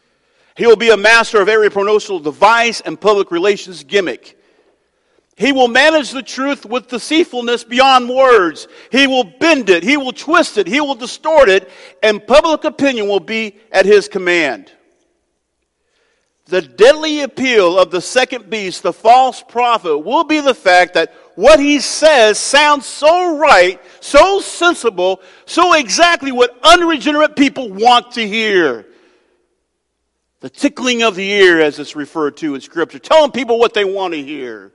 He 0.57 0.66
will 0.66 0.76
be 0.76 0.90
a 0.90 0.97
master 0.97 1.40
of 1.40 1.49
every 1.49 1.71
promotional 1.71 2.21
device 2.21 2.83
and 2.83 3.00
public 3.00 3.30
relations 3.30 3.85
gimmick. 3.85 4.39
He 5.40 5.52
will 5.52 5.68
manage 5.68 6.11
the 6.11 6.23
truth 6.23 6.66
with 6.66 6.88
deceitfulness 6.88 7.64
beyond 7.64 8.11
words. 8.11 8.68
He 8.92 9.06
will 9.06 9.25
bend 9.25 9.70
it. 9.70 9.82
He 9.82 9.97
will 9.97 10.12
twist 10.12 10.59
it. 10.59 10.66
He 10.66 10.82
will 10.82 10.94
distort 10.94 11.49
it. 11.49 11.70
And 12.02 12.26
public 12.26 12.64
opinion 12.64 13.09
will 13.09 13.20
be 13.20 13.56
at 13.73 13.87
his 13.87 14.06
command. 14.06 14.70
The 16.44 16.61
deadly 16.61 17.23
appeal 17.23 17.78
of 17.78 17.90
the 17.90 18.02
second 18.02 18.50
beast, 18.50 18.82
the 18.82 18.92
false 18.92 19.42
prophet, 19.42 19.97
will 20.00 20.25
be 20.25 20.40
the 20.40 20.52
fact 20.52 20.92
that 20.92 21.14
what 21.37 21.59
he 21.59 21.80
says 21.80 22.38
sounds 22.38 22.85
so 22.85 23.38
right, 23.38 23.80
so 24.00 24.40
sensible, 24.40 25.23
so 25.47 25.73
exactly 25.73 26.32
what 26.32 26.54
unregenerate 26.62 27.35
people 27.35 27.70
want 27.73 28.12
to 28.12 28.28
hear. 28.28 28.85
The 30.40 30.50
tickling 30.50 31.02
of 31.02 31.14
the 31.14 31.30
ear, 31.30 31.62
as 31.62 31.78
it's 31.78 31.97
referred 31.97 32.37
to 32.38 32.54
in 32.54 32.61
Scripture, 32.61 32.99
telling 32.99 33.30
people 33.30 33.59
what 33.59 33.73
they 33.73 33.87
want 33.87 34.12
to 34.12 34.23
hear. 34.23 34.75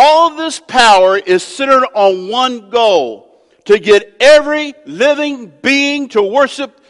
All 0.00 0.30
this 0.30 0.60
power 0.60 1.18
is 1.18 1.42
centered 1.42 1.84
on 1.92 2.28
one 2.28 2.70
goal 2.70 3.42
to 3.64 3.80
get 3.80 4.14
every 4.20 4.72
living 4.86 5.52
being 5.60 6.08
to 6.10 6.22
worship 6.22 6.80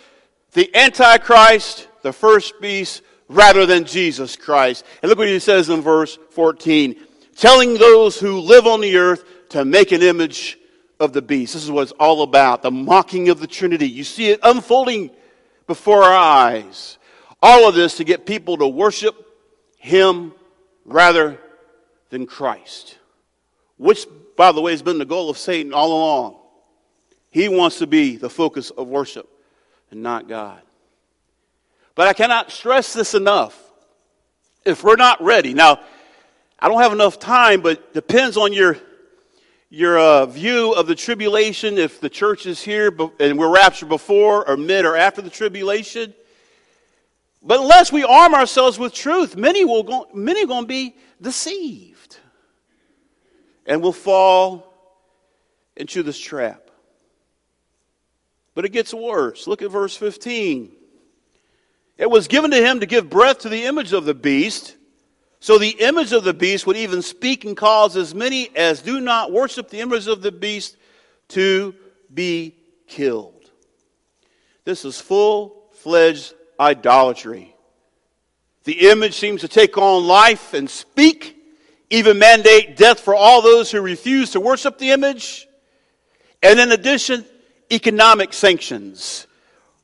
the 0.52 0.70
Antichrist, 0.76 1.88
the 2.02 2.12
first 2.12 2.60
beast, 2.60 3.00
rather 3.26 3.64
than 3.64 3.86
Jesus 3.86 4.36
Christ. 4.36 4.84
And 5.00 5.08
look 5.08 5.16
what 5.16 5.26
he 5.26 5.38
says 5.38 5.70
in 5.70 5.80
verse 5.80 6.18
14 6.32 6.96
telling 7.34 7.78
those 7.78 8.20
who 8.20 8.40
live 8.40 8.66
on 8.66 8.82
the 8.82 8.98
earth 8.98 9.24
to 9.48 9.64
make 9.64 9.90
an 9.90 10.02
image 10.02 10.58
of 11.00 11.14
the 11.14 11.22
beast. 11.22 11.54
This 11.54 11.64
is 11.64 11.70
what 11.70 11.84
it's 11.84 11.92
all 11.92 12.20
about 12.20 12.60
the 12.60 12.70
mocking 12.70 13.30
of 13.30 13.40
the 13.40 13.46
Trinity. 13.46 13.88
You 13.88 14.04
see 14.04 14.28
it 14.28 14.40
unfolding 14.42 15.12
before 15.66 16.02
our 16.02 16.14
eyes. 16.14 16.98
All 17.42 17.66
of 17.66 17.74
this 17.74 17.96
to 17.96 18.04
get 18.04 18.26
people 18.26 18.58
to 18.58 18.68
worship 18.68 19.14
Him 19.78 20.34
rather 20.84 21.40
than 22.10 22.26
Christ, 22.26 22.98
which, 23.76 24.06
by 24.36 24.52
the 24.52 24.60
way, 24.60 24.72
has 24.72 24.82
been 24.82 24.98
the 24.98 25.04
goal 25.04 25.30
of 25.30 25.38
Satan 25.38 25.72
all 25.72 25.92
along. 25.92 26.38
He 27.30 27.48
wants 27.48 27.78
to 27.78 27.86
be 27.86 28.16
the 28.16 28.30
focus 28.30 28.70
of 28.70 28.88
worship 28.88 29.28
and 29.90 30.02
not 30.02 30.28
God. 30.28 30.60
But 31.94 32.08
I 32.08 32.12
cannot 32.12 32.50
stress 32.50 32.92
this 32.92 33.14
enough. 33.14 33.60
If 34.64 34.84
we're 34.84 34.96
not 34.96 35.22
ready, 35.22 35.54
now, 35.54 35.80
I 36.58 36.68
don't 36.68 36.80
have 36.80 36.92
enough 36.92 37.18
time, 37.18 37.60
but 37.60 37.94
depends 37.94 38.36
on 38.36 38.52
your 38.52 38.78
your 39.70 39.98
uh, 39.98 40.24
view 40.24 40.72
of 40.72 40.86
the 40.86 40.94
tribulation, 40.94 41.76
if 41.76 42.00
the 42.00 42.08
church 42.08 42.46
is 42.46 42.62
here 42.62 42.90
and 43.20 43.38
we're 43.38 43.52
raptured 43.52 43.90
before 43.90 44.48
or 44.48 44.56
mid 44.56 44.86
or 44.86 44.96
after 44.96 45.20
the 45.20 45.28
tribulation. 45.28 46.14
But 47.42 47.60
unless 47.60 47.92
we 47.92 48.02
arm 48.02 48.34
ourselves 48.34 48.78
with 48.78 48.94
truth, 48.94 49.36
many 49.36 49.66
will 49.66 49.82
go, 49.82 50.06
many 50.14 50.46
going 50.46 50.64
to 50.64 50.68
be 50.68 50.96
deceived 51.20 51.97
and 53.68 53.80
will 53.80 53.92
fall 53.92 54.74
into 55.76 56.02
this 56.02 56.18
trap. 56.18 56.68
But 58.56 58.64
it 58.64 58.70
gets 58.70 58.92
worse. 58.92 59.46
Look 59.46 59.62
at 59.62 59.70
verse 59.70 59.96
15. 59.96 60.72
It 61.96 62.10
was 62.10 62.26
given 62.26 62.50
to 62.50 62.56
him 62.56 62.80
to 62.80 62.86
give 62.86 63.08
breath 63.08 63.40
to 63.40 63.48
the 63.48 63.66
image 63.66 63.92
of 63.92 64.04
the 64.04 64.14
beast 64.14 64.74
so 65.40 65.58
the 65.58 65.70
image 65.70 66.12
of 66.12 66.24
the 66.24 66.34
beast 66.34 66.66
would 66.66 66.76
even 66.76 67.02
speak 67.02 67.44
and 67.44 67.56
cause 67.56 67.96
as 67.96 68.14
many 68.14 68.54
as 68.56 68.82
do 68.82 69.00
not 69.00 69.30
worship 69.30 69.70
the 69.70 69.80
image 69.80 70.08
of 70.08 70.20
the 70.20 70.32
beast 70.32 70.76
to 71.28 71.74
be 72.12 72.56
killed. 72.88 73.50
This 74.64 74.84
is 74.84 75.00
full 75.00 75.68
fledged 75.72 76.34
idolatry. 76.58 77.54
The 78.64 78.90
image 78.90 79.14
seems 79.14 79.42
to 79.42 79.48
take 79.48 79.78
on 79.78 80.06
life 80.06 80.54
and 80.54 80.68
speak, 80.68 81.37
even 81.90 82.18
mandate 82.18 82.76
death 82.76 83.00
for 83.00 83.14
all 83.14 83.42
those 83.42 83.70
who 83.70 83.80
refuse 83.80 84.30
to 84.32 84.40
worship 84.40 84.78
the 84.78 84.90
image. 84.90 85.48
And 86.42 86.60
in 86.60 86.72
addition, 86.72 87.24
economic 87.70 88.32
sanctions 88.32 89.26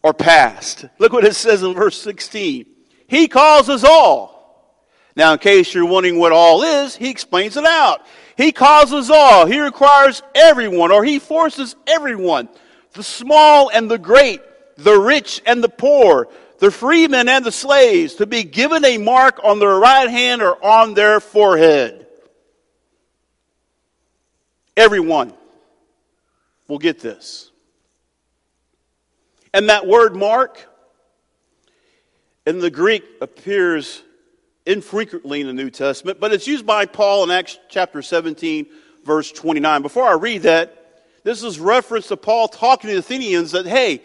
are 0.03 0.13
passed. 0.13 0.85
Look 0.99 1.13
what 1.13 1.25
it 1.25 1.35
says 1.35 1.63
in 1.63 1.75
verse 1.75 2.01
16. 2.01 2.67
He 3.07 3.29
calls 3.29 3.69
us 3.69 3.85
all 3.85 4.35
now, 5.17 5.33
in 5.33 5.39
case 5.39 5.73
you're 5.73 5.85
wondering 5.85 6.19
what 6.19 6.33
all 6.33 6.63
is, 6.63 6.97
he 6.97 7.09
explains 7.09 7.57
it 7.57 7.65
out. 7.65 8.05
He 8.37 8.51
causes 8.51 9.11
all. 9.11 9.47
He 9.47 9.61
requires 9.61 10.23
everyone, 10.35 10.91
or 10.91 11.05
he 11.05 11.21
forces 11.21 11.77
everyone, 11.87 12.49
the 12.95 13.05
small 13.05 13.71
and 13.71 13.89
the 13.89 13.99
great, 13.99 14.41
the 14.77 14.99
rich 14.99 15.41
and 15.47 15.63
the 15.63 15.69
poor, 15.69 16.29
the 16.65 16.71
freemen 16.71 17.29
and 17.29 17.45
the 17.45 17.53
slaves, 17.53 18.15
to 18.15 18.25
be 18.25 18.43
given 18.43 18.87
a 18.87 18.97
mark 18.97 19.39
on 19.45 19.59
their 19.59 19.79
right 19.79 20.09
hand 20.09 20.41
or 20.41 20.57
on 20.65 20.95
their 20.95 21.21
forehead. 21.21 22.07
Everyone 24.75 25.35
will 26.67 26.79
get 26.79 27.01
this. 27.01 27.51
And 29.53 29.69
that 29.69 29.87
word 29.87 30.17
mark 30.17 30.67
in 32.47 32.61
the 32.61 32.71
Greek 32.71 33.05
appears 33.21 34.03
infrequently 34.65 35.43
in 35.43 35.47
the 35.47 35.53
New 35.53 35.69
Testament, 35.69 36.19
but 36.19 36.33
it's 36.33 36.47
used 36.47 36.65
by 36.65 36.87
Paul 36.87 37.25
in 37.25 37.31
Acts 37.31 37.59
chapter 37.69 38.01
17, 38.01 38.69
verse 39.05 39.31
29. 39.31 39.83
Before 39.83 40.09
I 40.09 40.15
read 40.15 40.45
that, 40.45 41.03
this 41.25 41.43
is 41.43 41.61
reference 41.61 42.09
to 42.09 42.17
Paul 42.17 42.49
talking 42.49 42.89
to 42.89 42.95
the 42.95 43.01
Athenians 43.01 43.53
that, 43.53 43.67
hey, 43.67 44.01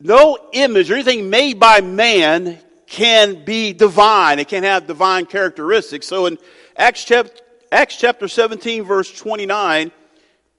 no 0.00 0.38
image 0.52 0.90
or 0.90 0.94
anything 0.94 1.30
made 1.30 1.58
by 1.58 1.80
man 1.80 2.58
can 2.86 3.44
be 3.44 3.72
divine. 3.72 4.38
It 4.38 4.48
can't 4.48 4.64
have 4.64 4.86
divine 4.86 5.26
characteristics. 5.26 6.06
So 6.06 6.26
in 6.26 6.38
Acts 6.76 7.04
chapter, 7.04 7.42
Acts 7.70 7.96
chapter 7.96 8.28
17, 8.28 8.84
verse 8.84 9.12
29, 9.12 9.92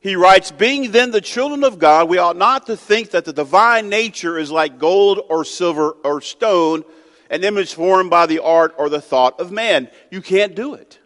he 0.02 0.16
writes, 0.16 0.52
Being 0.52 0.92
then 0.92 1.12
the 1.12 1.22
children 1.22 1.64
of 1.64 1.80
God, 1.80 2.08
we 2.08 2.18
ought 2.18 2.38
not 2.38 2.68
to 2.68 2.78
think 2.78 3.12
that 3.12 3.26
the 3.26 3.34
divine 3.34 3.90
nature 3.90 4.38
is 4.38 4.52
like 4.52 4.78
gold 4.78 5.22
or 5.30 5.44
silver 5.44 5.92
or 6.04 6.22
stone 6.22 6.84
an 7.30 7.44
image 7.44 7.74
formed 7.74 8.10
by 8.10 8.26
the 8.26 8.40
art 8.40 8.74
or 8.78 8.90
the 8.90 9.02
thought 9.02 9.40
of 9.40 9.52
man. 9.52 9.90
You 10.10 10.22
can't 10.22 10.56
do 10.56 10.74
it. 10.74 11.00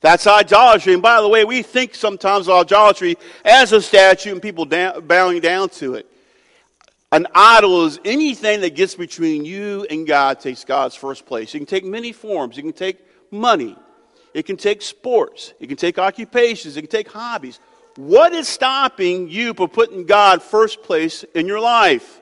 That's 0.00 0.26
idolatry. 0.26 0.92
And 0.92 1.02
by 1.02 1.20
the 1.20 1.28
way, 1.28 1.44
we 1.44 1.62
think 1.62 1.94
sometimes 1.94 2.48
of 2.48 2.54
idolatry 2.54 3.16
as 3.44 3.72
a 3.72 3.82
statue 3.82 4.32
and 4.32 4.40
people 4.40 4.66
bowing 4.66 5.40
down 5.40 5.68
to 5.70 5.94
it. 5.94 6.06
An 7.10 7.26
idol 7.34 7.86
is 7.86 7.98
anything 8.04 8.60
that 8.60 8.74
gets 8.74 8.94
between 8.94 9.44
you 9.44 9.86
and 9.88 10.06
God 10.06 10.40
takes 10.40 10.64
God's 10.64 10.94
first 10.94 11.24
place. 11.24 11.54
It 11.54 11.58
can 11.58 11.66
take 11.66 11.84
many 11.84 12.12
forms. 12.12 12.58
It 12.58 12.62
can 12.62 12.72
take 12.72 12.98
money. 13.30 13.76
It 14.34 14.44
can 14.44 14.58
take 14.58 14.82
sports. 14.82 15.54
It 15.58 15.68
can 15.68 15.76
take 15.76 15.98
occupations. 15.98 16.76
It 16.76 16.82
can 16.82 16.90
take 16.90 17.10
hobbies. 17.10 17.60
What 17.96 18.34
is 18.34 18.46
stopping 18.46 19.28
you 19.28 19.54
from 19.54 19.70
putting 19.70 20.04
God 20.04 20.42
first 20.42 20.82
place 20.82 21.24
in 21.34 21.46
your 21.46 21.60
life? 21.60 22.20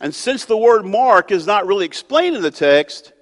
And 0.00 0.14
since 0.14 0.44
the 0.46 0.56
word 0.56 0.84
mark 0.84 1.30
is 1.30 1.46
not 1.46 1.66
really 1.66 1.84
explained 1.84 2.34
in 2.34 2.42
the 2.42 2.50
text, 2.50 3.12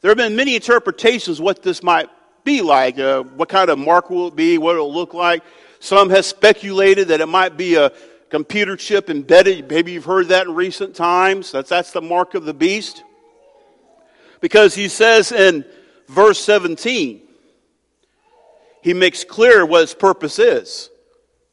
there 0.00 0.10
have 0.10 0.18
been 0.18 0.36
many 0.36 0.56
interpretations 0.56 1.40
what 1.40 1.62
this 1.62 1.82
might 1.82 2.08
be 2.44 2.60
like. 2.60 2.98
Uh, 2.98 3.22
what 3.22 3.48
kind 3.48 3.70
of 3.70 3.78
mark 3.78 4.10
will 4.10 4.28
it 4.28 4.36
be? 4.36 4.58
What 4.58 4.74
it 4.74 4.78
will 4.80 4.92
look 4.92 5.14
like? 5.14 5.42
Some 5.80 6.10
have 6.10 6.24
speculated 6.24 7.08
that 7.08 7.20
it 7.20 7.28
might 7.28 7.56
be 7.56 7.76
a 7.76 7.92
computer 8.30 8.76
chip 8.76 9.10
embedded. 9.10 9.70
Maybe 9.70 9.92
you've 9.92 10.04
heard 10.04 10.28
that 10.28 10.46
in 10.46 10.54
recent 10.54 10.94
times. 10.94 11.52
That's, 11.52 11.68
that's 11.68 11.92
the 11.92 12.02
mark 12.02 12.34
of 12.34 12.44
the 12.44 12.54
beast. 12.54 13.04
Because 14.40 14.74
he 14.74 14.88
says 14.88 15.32
in 15.32 15.64
verse 16.08 16.38
17, 16.40 17.22
he 18.82 18.94
makes 18.94 19.24
clear 19.24 19.66
what 19.66 19.82
its 19.82 19.94
purpose 19.94 20.38
is. 20.38 20.90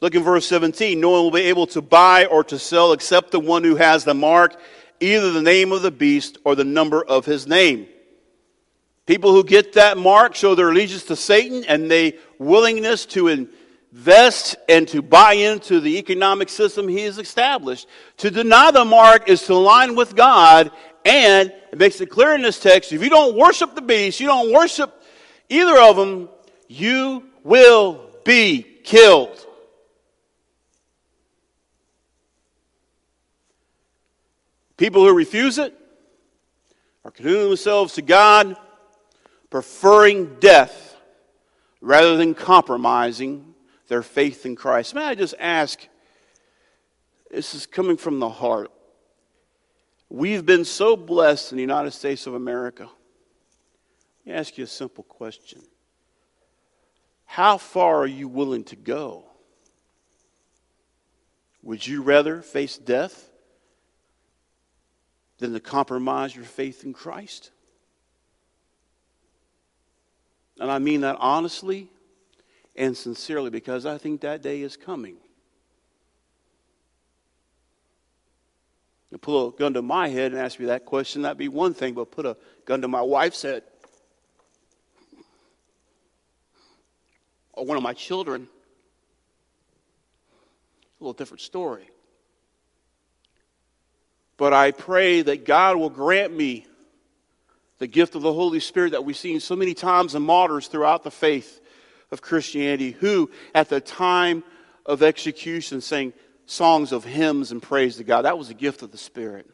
Look 0.01 0.15
in 0.15 0.23
verse 0.23 0.47
17. 0.47 0.99
No 0.99 1.09
one 1.11 1.23
will 1.23 1.31
be 1.31 1.41
able 1.41 1.67
to 1.67 1.81
buy 1.81 2.25
or 2.25 2.43
to 2.45 2.59
sell 2.59 2.93
except 2.93 3.31
the 3.31 3.39
one 3.39 3.63
who 3.63 3.75
has 3.75 4.03
the 4.03 4.13
mark, 4.13 4.55
either 4.99 5.31
the 5.31 5.41
name 5.41 5.71
of 5.71 5.81
the 5.81 5.91
beast 5.91 6.37
or 6.43 6.55
the 6.55 6.63
number 6.63 7.03
of 7.03 7.25
his 7.25 7.47
name. 7.47 7.87
People 9.05 9.31
who 9.31 9.43
get 9.43 9.73
that 9.73 9.97
mark 9.97 10.35
show 10.35 10.55
their 10.55 10.69
allegiance 10.69 11.03
to 11.05 11.15
Satan 11.15 11.63
and 11.65 11.89
their 11.89 12.13
willingness 12.39 13.05
to 13.07 13.27
invest 13.95 14.57
and 14.67 14.89
to 14.89 15.01
buy 15.01 15.33
into 15.33 15.79
the 15.79 15.97
economic 15.97 16.49
system 16.49 16.85
he 16.85 17.03
has 17.03 17.17
established. 17.17 17.87
To 18.17 18.29
deny 18.29 18.69
the 18.71 18.83
mark 18.83 19.29
is 19.29 19.43
to 19.43 19.53
align 19.53 19.95
with 19.95 20.17
God, 20.17 20.69
and 21.05 21.49
it 21.71 21.79
makes 21.79 22.01
it 22.01 22.07
clear 22.07 22.35
in 22.35 22.41
this 22.41 22.59
text 22.59 22.91
if 22.91 23.01
you 23.01 23.09
don't 23.09 23.37
worship 23.37 23.73
the 23.73 23.81
beast, 23.81 24.19
you 24.19 24.27
don't 24.27 24.51
worship 24.51 25.01
either 25.47 25.79
of 25.79 25.95
them, 25.95 26.27
you 26.67 27.23
will 27.45 28.09
be 28.25 28.63
killed. 28.83 29.45
People 34.75 35.05
who 35.05 35.15
refuse 35.15 35.57
it 35.57 35.73
are 37.05 37.11
committing 37.11 37.47
themselves 37.47 37.93
to 37.93 38.01
God, 38.01 38.57
preferring 39.49 40.35
death 40.41 40.97
rather 41.79 42.17
than 42.17 42.33
compromising 42.33 43.54
their 43.87 44.03
faith 44.03 44.45
in 44.45 44.55
Christ. 44.55 44.95
May 44.95 45.03
I 45.03 45.15
just 45.15 45.35
ask, 45.39 45.87
this 47.29 47.53
is 47.53 47.65
coming 47.65 47.97
from 47.97 48.19
the 48.19 48.29
heart. 48.29 48.71
We've 50.09 50.45
been 50.45 50.65
so 50.65 50.95
blessed 50.95 51.51
in 51.51 51.57
the 51.57 51.63
United 51.63 51.91
States 51.91 52.27
of 52.27 52.35
America. 52.35 52.89
Let 54.25 54.33
me 54.33 54.39
ask 54.39 54.57
you 54.57 54.63
a 54.63 54.67
simple 54.67 55.03
question. 55.03 55.61
How 57.25 57.57
far 57.57 57.97
are 57.97 58.07
you 58.07 58.27
willing 58.27 58.63
to 58.65 58.75
go? 58.75 59.25
Would 61.63 61.85
you 61.85 62.03
rather 62.03 62.41
face 62.41 62.77
death 62.77 63.29
than 65.37 65.53
to 65.53 65.59
compromise 65.59 66.35
your 66.35 66.45
faith 66.45 66.83
in 66.83 66.93
Christ. 66.93 67.51
And 70.59 70.71
I 70.71 70.79
mean 70.79 71.01
that 71.01 71.17
honestly 71.19 71.89
and 72.75 72.95
sincerely 72.95 73.49
because 73.49 73.85
I 73.85 73.97
think 73.97 74.21
that 74.21 74.41
day 74.41 74.61
is 74.61 74.75
coming. 74.77 75.17
To 79.11 79.17
pull 79.17 79.49
a 79.49 79.51
gun 79.51 79.73
to 79.75 79.81
my 79.81 80.09
head 80.09 80.33
and 80.33 80.41
ask 80.41 80.59
me 80.59 80.65
that 80.65 80.85
question, 80.85 81.21
that'd 81.21 81.37
be 81.37 81.47
one 81.47 81.73
thing, 81.73 81.93
but 81.93 82.11
put 82.11 82.25
a 82.25 82.35
gun 82.65 82.81
to 82.81 82.87
my 82.87 83.01
wife's 83.01 83.43
head 83.43 83.63
or 87.53 87.65
one 87.65 87.77
of 87.77 87.83
my 87.83 87.93
children, 87.93 88.47
a 90.99 91.03
little 91.03 91.13
different 91.13 91.41
story. 91.41 91.89
But 94.37 94.51
I 94.51 94.71
pray 94.71 95.21
that 95.21 95.45
God 95.45 95.77
will 95.77 95.89
grant 95.89 96.35
me 96.35 96.65
the 97.77 97.87
gift 97.87 98.15
of 98.15 98.21
the 98.21 98.33
Holy 98.33 98.59
Spirit 98.59 98.91
that 98.91 99.05
we've 99.05 99.15
seen 99.15 99.39
so 99.39 99.55
many 99.55 99.73
times 99.73 100.15
in 100.15 100.23
martyrs 100.23 100.67
throughout 100.67 101.03
the 101.03 101.11
faith 101.11 101.61
of 102.11 102.21
Christianity, 102.21 102.91
who 102.91 103.29
at 103.53 103.69
the 103.69 103.79
time 103.79 104.43
of 104.85 105.01
execution 105.01 105.81
sang 105.81 106.13
songs 106.45 106.91
of 106.91 107.03
hymns 107.03 107.51
and 107.51 107.61
praise 107.61 107.97
to 107.97 108.03
God. 108.03 108.23
That 108.23 108.37
was 108.37 108.49
a 108.49 108.53
gift 108.53 108.81
of 108.81 108.91
the 108.91 108.97
Spirit. 108.97 109.49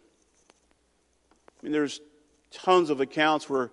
I 1.61 1.65
mean, 1.65 1.71
there's 1.71 2.01
tons 2.51 2.89
of 2.89 2.99
accounts 2.99 3.49
where 3.49 3.71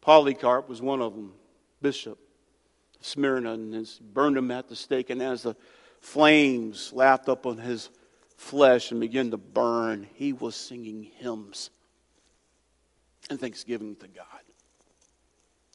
Polycarp 0.00 0.68
was 0.68 0.80
one 0.80 1.02
of 1.02 1.14
them, 1.14 1.32
bishop 1.82 2.18
of 2.98 3.06
Smyrna, 3.06 3.54
and 3.54 3.88
burned 4.12 4.36
him 4.36 4.50
at 4.50 4.68
the 4.68 4.76
stake. 4.76 5.10
And 5.10 5.20
as 5.20 5.42
the 5.42 5.56
flames 6.00 6.92
lapped 6.92 7.28
up 7.28 7.46
on 7.46 7.58
his 7.58 7.90
flesh 8.36 8.92
and 8.92 9.00
began 9.00 9.30
to 9.32 9.36
burn, 9.36 10.06
he 10.14 10.32
was 10.32 10.54
singing 10.54 11.02
hymns 11.02 11.70
and 13.28 13.40
thanksgiving 13.40 13.96
to 13.96 14.08
God. 14.08 14.47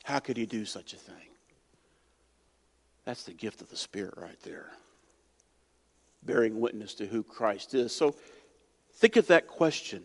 How 0.03 0.19
could 0.19 0.37
he 0.37 0.45
do 0.45 0.65
such 0.65 0.93
a 0.93 0.97
thing? 0.97 1.15
That's 3.05 3.23
the 3.23 3.33
gift 3.33 3.61
of 3.61 3.69
the 3.69 3.77
Spirit 3.77 4.13
right 4.17 4.39
there. 4.43 4.71
Bearing 6.23 6.59
witness 6.59 6.93
to 6.95 7.05
who 7.05 7.23
Christ 7.23 7.73
is. 7.73 7.93
So 7.93 8.15
think 8.93 9.15
of 9.15 9.27
that 9.27 9.47
question 9.47 10.03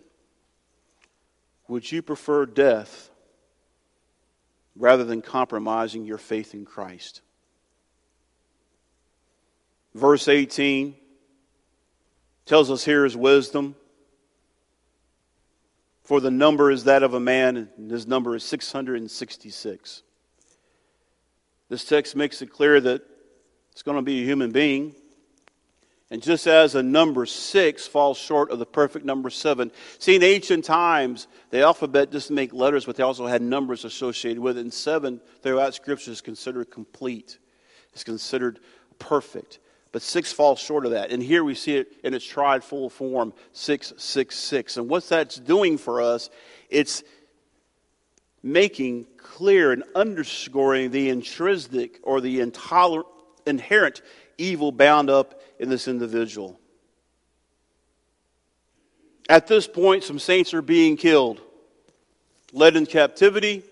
Would 1.68 1.90
you 1.90 2.00
prefer 2.02 2.46
death 2.46 3.10
rather 4.76 5.04
than 5.04 5.20
compromising 5.20 6.04
your 6.04 6.18
faith 6.18 6.54
in 6.54 6.64
Christ? 6.64 7.20
Verse 9.94 10.28
18 10.28 10.94
tells 12.46 12.70
us 12.70 12.84
here 12.84 13.04
is 13.04 13.16
wisdom. 13.16 13.74
For 16.08 16.22
the 16.22 16.30
number 16.30 16.70
is 16.70 16.84
that 16.84 17.02
of 17.02 17.12
a 17.12 17.20
man, 17.20 17.68
and 17.76 17.90
his 17.90 18.06
number 18.06 18.34
is 18.34 18.42
666. 18.42 20.02
This 21.68 21.84
text 21.84 22.16
makes 22.16 22.40
it 22.40 22.46
clear 22.46 22.80
that 22.80 23.02
it's 23.72 23.82
going 23.82 23.98
to 23.98 24.02
be 24.02 24.22
a 24.22 24.24
human 24.24 24.50
being. 24.50 24.94
And 26.10 26.22
just 26.22 26.46
as 26.46 26.74
a 26.74 26.82
number 26.82 27.26
six 27.26 27.86
falls 27.86 28.16
short 28.16 28.50
of 28.50 28.58
the 28.58 28.64
perfect 28.64 29.04
number 29.04 29.28
seven, 29.28 29.70
see, 29.98 30.16
in 30.16 30.22
ancient 30.22 30.64
times, 30.64 31.26
the 31.50 31.60
alphabet 31.60 32.10
doesn't 32.10 32.34
make 32.34 32.54
letters, 32.54 32.86
but 32.86 32.96
they 32.96 33.02
also 33.02 33.26
had 33.26 33.42
numbers 33.42 33.84
associated 33.84 34.38
with 34.40 34.56
it. 34.56 34.62
And 34.62 34.72
seven, 34.72 35.20
throughout 35.42 35.74
Scripture, 35.74 36.12
is 36.12 36.22
considered 36.22 36.70
complete, 36.70 37.38
it's 37.92 38.02
considered 38.02 38.60
perfect. 38.98 39.58
But 39.98 40.04
six 40.04 40.32
falls 40.32 40.60
short 40.60 40.86
of 40.86 40.92
that. 40.92 41.10
And 41.10 41.20
here 41.20 41.42
we 41.42 41.56
see 41.56 41.74
it 41.74 41.92
in 42.04 42.14
its 42.14 42.24
tried 42.24 42.62
full 42.62 42.88
form 42.88 43.32
666. 43.52 44.76
And 44.76 44.88
what 44.88 45.08
that's 45.08 45.34
doing 45.34 45.76
for 45.76 46.00
us, 46.00 46.30
it's 46.70 47.02
making 48.40 49.08
clear 49.16 49.72
and 49.72 49.82
underscoring 49.96 50.92
the 50.92 51.08
intrinsic 51.08 51.98
or 52.04 52.20
the 52.20 52.38
intolerant, 52.38 53.08
inherent 53.44 54.02
evil 54.38 54.70
bound 54.70 55.10
up 55.10 55.42
in 55.58 55.68
this 55.68 55.88
individual. 55.88 56.60
At 59.28 59.48
this 59.48 59.66
point, 59.66 60.04
some 60.04 60.20
saints 60.20 60.54
are 60.54 60.62
being 60.62 60.96
killed, 60.96 61.40
led 62.52 62.76
in 62.76 62.86
captivity. 62.86 63.64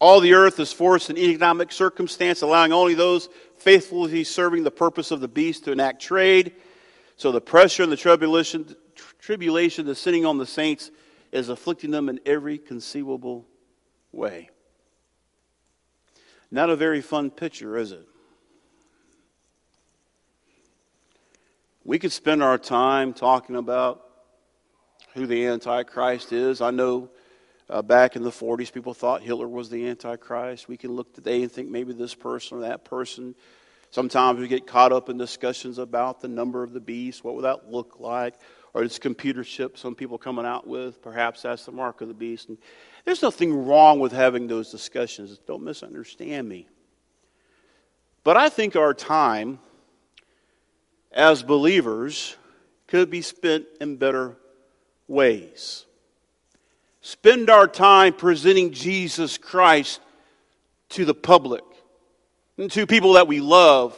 All 0.00 0.20
the 0.20 0.34
earth 0.34 0.60
is 0.60 0.72
forced 0.72 1.10
in 1.10 1.18
economic 1.18 1.72
circumstance, 1.72 2.42
allowing 2.42 2.72
only 2.72 2.94
those 2.94 3.28
faithfully 3.64 4.22
serving 4.24 4.62
the 4.62 4.70
purpose 4.70 5.10
of 5.10 5.20
the 5.20 5.28
beast 5.28 5.64
to 5.64 5.72
enact 5.72 6.02
trade. 6.02 6.52
So 7.16 7.32
the 7.32 7.40
pressure 7.40 7.82
and 7.82 7.90
the 7.90 7.96
tribulation, 7.96 8.76
tribulation 9.18 9.86
descending 9.86 10.26
on 10.26 10.36
the 10.36 10.44
saints 10.44 10.90
is 11.32 11.48
afflicting 11.48 11.90
them 11.90 12.10
in 12.10 12.20
every 12.26 12.58
conceivable 12.58 13.46
way. 14.12 14.50
Not 16.50 16.68
a 16.68 16.76
very 16.76 17.00
fun 17.00 17.30
picture, 17.30 17.78
is 17.78 17.92
it? 17.92 18.06
We 21.84 21.98
could 21.98 22.12
spend 22.12 22.42
our 22.42 22.58
time 22.58 23.14
talking 23.14 23.56
about 23.56 24.04
who 25.14 25.26
the 25.26 25.46
Antichrist 25.46 26.32
is. 26.32 26.60
I 26.60 26.70
know 26.70 27.08
uh, 27.74 27.82
back 27.82 28.14
in 28.14 28.22
the 28.22 28.30
40s, 28.30 28.72
people 28.72 28.94
thought 28.94 29.20
Hitler 29.20 29.48
was 29.48 29.68
the 29.68 29.88
Antichrist. 29.88 30.68
We 30.68 30.76
can 30.76 30.92
look 30.92 31.12
today 31.12 31.42
and 31.42 31.50
think 31.50 31.68
maybe 31.68 31.92
this 31.92 32.14
person 32.14 32.58
or 32.58 32.60
that 32.60 32.84
person. 32.84 33.34
Sometimes 33.90 34.38
we 34.38 34.46
get 34.46 34.64
caught 34.64 34.92
up 34.92 35.08
in 35.08 35.18
discussions 35.18 35.78
about 35.78 36.20
the 36.20 36.28
number 36.28 36.62
of 36.62 36.72
the 36.72 36.78
beast. 36.78 37.24
What 37.24 37.34
would 37.34 37.42
that 37.42 37.72
look 37.72 37.98
like? 37.98 38.34
Or 38.74 38.84
this 38.84 39.00
computer 39.00 39.42
chip 39.42 39.76
some 39.76 39.96
people 39.96 40.18
coming 40.18 40.46
out 40.46 40.68
with. 40.68 41.02
Perhaps 41.02 41.42
that's 41.42 41.66
the 41.66 41.72
mark 41.72 42.00
of 42.00 42.06
the 42.06 42.14
beast. 42.14 42.48
And 42.48 42.58
there's 43.04 43.22
nothing 43.22 43.66
wrong 43.66 43.98
with 43.98 44.12
having 44.12 44.46
those 44.46 44.70
discussions. 44.70 45.36
Don't 45.44 45.64
misunderstand 45.64 46.48
me. 46.48 46.68
But 48.22 48.36
I 48.36 48.50
think 48.50 48.76
our 48.76 48.94
time 48.94 49.58
as 51.10 51.42
believers 51.42 52.36
could 52.86 53.10
be 53.10 53.20
spent 53.20 53.66
in 53.80 53.96
better 53.96 54.36
ways. 55.08 55.86
Spend 57.06 57.50
our 57.50 57.68
time 57.68 58.14
presenting 58.14 58.72
Jesus 58.72 59.36
Christ 59.36 60.00
to 60.88 61.04
the 61.04 61.12
public 61.12 61.62
and 62.56 62.72
to 62.72 62.86
people 62.86 63.12
that 63.12 63.28
we 63.28 63.40
love, 63.40 63.94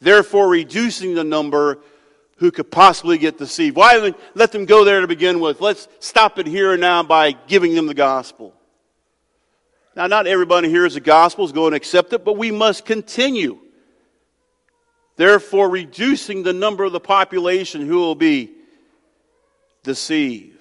therefore 0.00 0.48
reducing 0.48 1.16
the 1.16 1.24
number 1.24 1.80
who 2.36 2.52
could 2.52 2.70
possibly 2.70 3.18
get 3.18 3.36
deceived. 3.36 3.74
Why 3.74 4.14
let 4.36 4.52
them 4.52 4.64
go 4.64 4.84
there 4.84 5.00
to 5.00 5.08
begin 5.08 5.40
with? 5.40 5.60
Let's 5.60 5.88
stop 5.98 6.38
it 6.38 6.46
here 6.46 6.70
and 6.70 6.80
now 6.80 7.02
by 7.02 7.32
giving 7.32 7.74
them 7.74 7.88
the 7.88 7.94
gospel. 7.94 8.54
Now, 9.96 10.06
not 10.06 10.28
everybody 10.28 10.68
here 10.68 10.86
is 10.86 10.94
the 10.94 11.00
gospel 11.00 11.44
is 11.44 11.50
going 11.50 11.72
to 11.72 11.76
accept 11.76 12.12
it, 12.12 12.24
but 12.24 12.38
we 12.38 12.52
must 12.52 12.84
continue 12.84 13.58
therefore 15.16 15.68
reducing 15.68 16.44
the 16.44 16.52
number 16.52 16.84
of 16.84 16.92
the 16.92 17.00
population 17.00 17.84
who 17.84 17.98
will 17.98 18.14
be 18.14 18.52
deceived. 19.82 20.59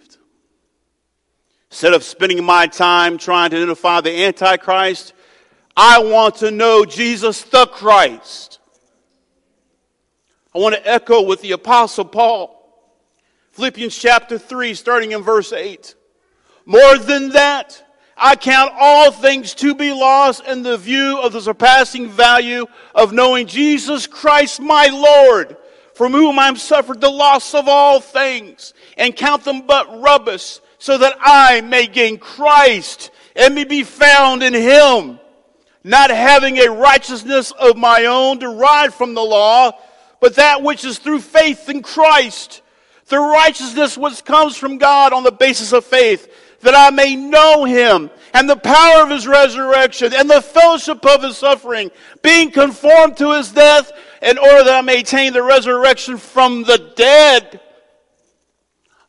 Instead 1.72 1.94
of 1.94 2.04
spending 2.04 2.44
my 2.44 2.68
time 2.68 3.18
trying 3.18 3.52
to 3.52 3.58
identify 3.58 4.02
the 4.02 4.26
Antichrist, 4.26 5.14
I 5.78 6.00
want 6.00 6.36
to 6.38 6.52
know 6.52 6.84
Jesus 6.84 7.44
the 7.44 7.68
Christ. 7.68 8.60
I 10.54 10.58
want 10.58 10.76
to 10.76 10.88
echo 10.88 11.22
with 11.22 11.42
the 11.42 11.52
Apostle 11.52 12.06
Paul. 12.06 12.56
Philippians 13.52 13.98
chapter 13.98 14.40
3, 14.40 14.74
starting 14.74 15.12
in 15.12 15.22
verse 15.22 15.54
8. 15.54 15.94
More 16.66 16.98
than 16.98 17.30
that, 17.30 17.84
I 18.18 18.36
count 18.36 18.74
all 18.78 19.12
things 19.12 19.54
to 19.56 19.76
be 19.76 19.94
lost 19.94 20.46
in 20.46 20.64
the 20.64 20.78
view 20.78 21.20
of 21.22 21.34
the 21.34 21.42
surpassing 21.42 22.10
value 22.10 22.66
of 22.94 23.14
knowing 23.14 23.48
Jesus 23.48 24.08
Christ 24.08 24.60
my 24.60 24.88
Lord, 24.88 25.56
from 26.00 26.14
whom 26.14 26.40
I 26.40 26.46
have 26.46 26.62
suffered 26.62 27.02
the 27.02 27.10
loss 27.10 27.54
of 27.54 27.68
all 27.68 28.00
things, 28.00 28.74
and 28.98 29.14
count 29.14 29.44
them 29.44 29.64
but 29.68 30.00
rubbish, 30.00 30.62
so 30.78 30.98
that 30.98 31.18
I 31.20 31.60
may 31.60 31.88
gain 31.88 32.18
Christ 32.18 33.12
and 33.36 33.54
may 33.54 33.66
be 33.66 33.84
found 33.84 34.42
in 34.42 34.54
him, 34.54 35.20
not 35.84 36.10
having 36.10 36.58
a 36.58 36.72
righteousness 36.72 37.52
of 37.52 37.76
my 37.76 38.06
own 38.06 38.40
derived 38.40 38.94
from 38.94 39.14
the 39.14 39.22
law, 39.22 39.74
but 40.22 40.38
that 40.38 40.64
which 40.64 40.86
is 40.86 41.00
through 41.00 41.20
faith 41.20 41.68
in 41.68 41.82
Christ, 41.82 42.62
the 43.08 43.20
righteousness 43.20 43.98
which 43.98 44.24
comes 44.24 44.56
from 44.56 44.78
God 44.78 45.12
on 45.12 45.24
the 45.24 45.34
basis 45.34 45.74
of 45.74 45.84
faith 45.84 46.30
that 46.62 46.76
I 46.76 46.92
may 46.92 47.16
know 47.16 47.66
him 47.66 48.10
and 48.34 48.50
the 48.50 48.56
power 48.56 49.04
of 49.04 49.10
his 49.10 49.28
resurrection 49.28 50.14
and 50.14 50.30
the 50.30 50.42
fellowship 50.42 51.06
of 51.06 51.24
his 51.24 51.38
suffering, 51.38 51.92
being 52.22 52.52
conformed 52.52 53.18
to 53.18 53.34
his 53.34 53.52
death 53.52 53.92
in 54.22 54.38
order 54.38 54.64
that 54.64 54.76
I 54.76 54.82
may 54.82 55.00
attain 55.00 55.34
the 55.34 55.44
resurrection 55.44 56.18
from 56.18 56.64
the 56.64 56.92
dead. 56.96 57.62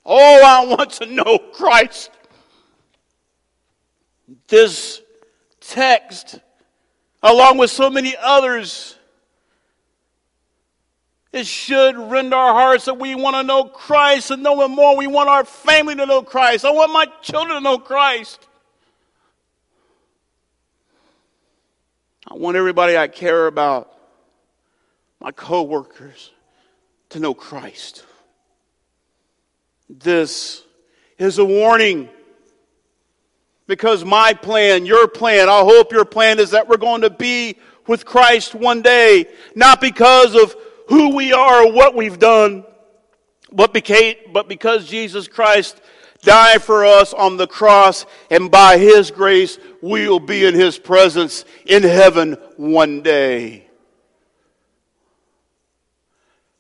Oh, 0.05 0.42
I 0.44 0.66
want 0.66 0.92
to 0.92 1.07
know 1.07 1.38
Christ. 1.38 2.11
This 4.49 5.01
text, 5.61 6.38
along 7.23 7.59
with 7.59 7.70
so 7.70 7.90
many 7.90 8.14
others, 8.20 8.96
it 11.33 11.46
should 11.46 11.96
rend 11.96 12.35
our 12.35 12.53
hearts 12.53 12.87
that 12.87 12.99
we 12.99 13.14
want 13.14 13.37
to 13.37 13.42
know 13.44 13.64
Christ 13.64 14.33
and 14.33 14.42
know 14.42 14.64
Him 14.64 14.73
more. 14.73 14.96
We 14.96 15.07
want 15.07 15.29
our 15.29 15.44
family 15.44 15.94
to 15.94 16.07
know 16.07 16.23
Christ. 16.23 16.64
I 16.64 16.70
want 16.70 16.92
my 16.92 17.07
children 17.23 17.57
to 17.57 17.61
know 17.61 17.79
Christ. 17.79 18.49
I 22.29 22.35
want 22.35 22.57
everybody 22.57 22.96
I 22.96 23.09
care 23.09 23.46
about, 23.46 23.92
my 25.21 25.31
coworkers, 25.33 26.31
to 27.11 27.21
know 27.21 27.35
Christ. 27.35 28.05
This 29.89 30.63
is 31.19 31.39
a 31.39 31.45
warning 31.45 32.09
because 33.67 34.05
my 34.05 34.33
plan, 34.33 34.87
your 34.87 35.07
plan, 35.07 35.49
I 35.49 35.61
hope 35.61 35.93
your 35.93 36.05
plan 36.05 36.39
is 36.39 36.51
that 36.51 36.69
we're 36.69 36.77
going 36.77 37.03
to 37.03 37.11
be 37.11 37.57
with 37.87 38.05
Christ 38.05 38.55
one 38.55 38.83
day, 38.83 39.27
not 39.55 39.81
because 39.81 40.35
of 40.35 40.55
who 40.89 41.15
we 41.15 41.33
are 41.33 41.67
or 41.67 41.73
what 41.73 41.95
we've 41.95 42.19
done, 42.19 42.65
but 43.53 43.73
because 43.73 44.89
Jesus 44.89 45.29
Christ 45.29 45.81
died 46.23 46.63
for 46.63 46.85
us 46.85 47.13
on 47.13 47.37
the 47.37 47.47
cross, 47.47 48.07
and 48.31 48.51
by 48.51 48.79
His 48.79 49.11
grace, 49.11 49.59
we'll 49.83 50.21
be 50.21 50.45
in 50.45 50.55
His 50.55 50.79
presence 50.79 51.45
in 51.67 51.83
heaven 51.83 52.33
one 52.57 53.03
day. 53.03 53.70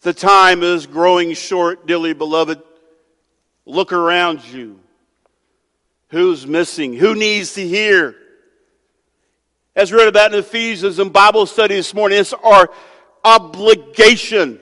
The 0.02 0.14
time 0.14 0.62
is 0.62 0.86
growing 0.86 1.34
short, 1.34 1.86
dearly 1.86 2.14
beloved. 2.14 2.62
Look 3.66 3.92
around 3.92 4.42
you. 4.44 4.80
Who's 6.08 6.46
missing? 6.46 6.94
Who 6.94 7.14
needs 7.14 7.54
to 7.54 7.66
hear? 7.66 8.16
As 9.76 9.92
we 9.92 9.98
read 9.98 10.08
about 10.08 10.32
in 10.32 10.40
Ephesians 10.40 10.98
and 10.98 11.12
Bible 11.12 11.46
study 11.46 11.76
this 11.76 11.94
morning, 11.94 12.18
it's 12.18 12.32
our 12.32 12.70
obligation 13.24 14.58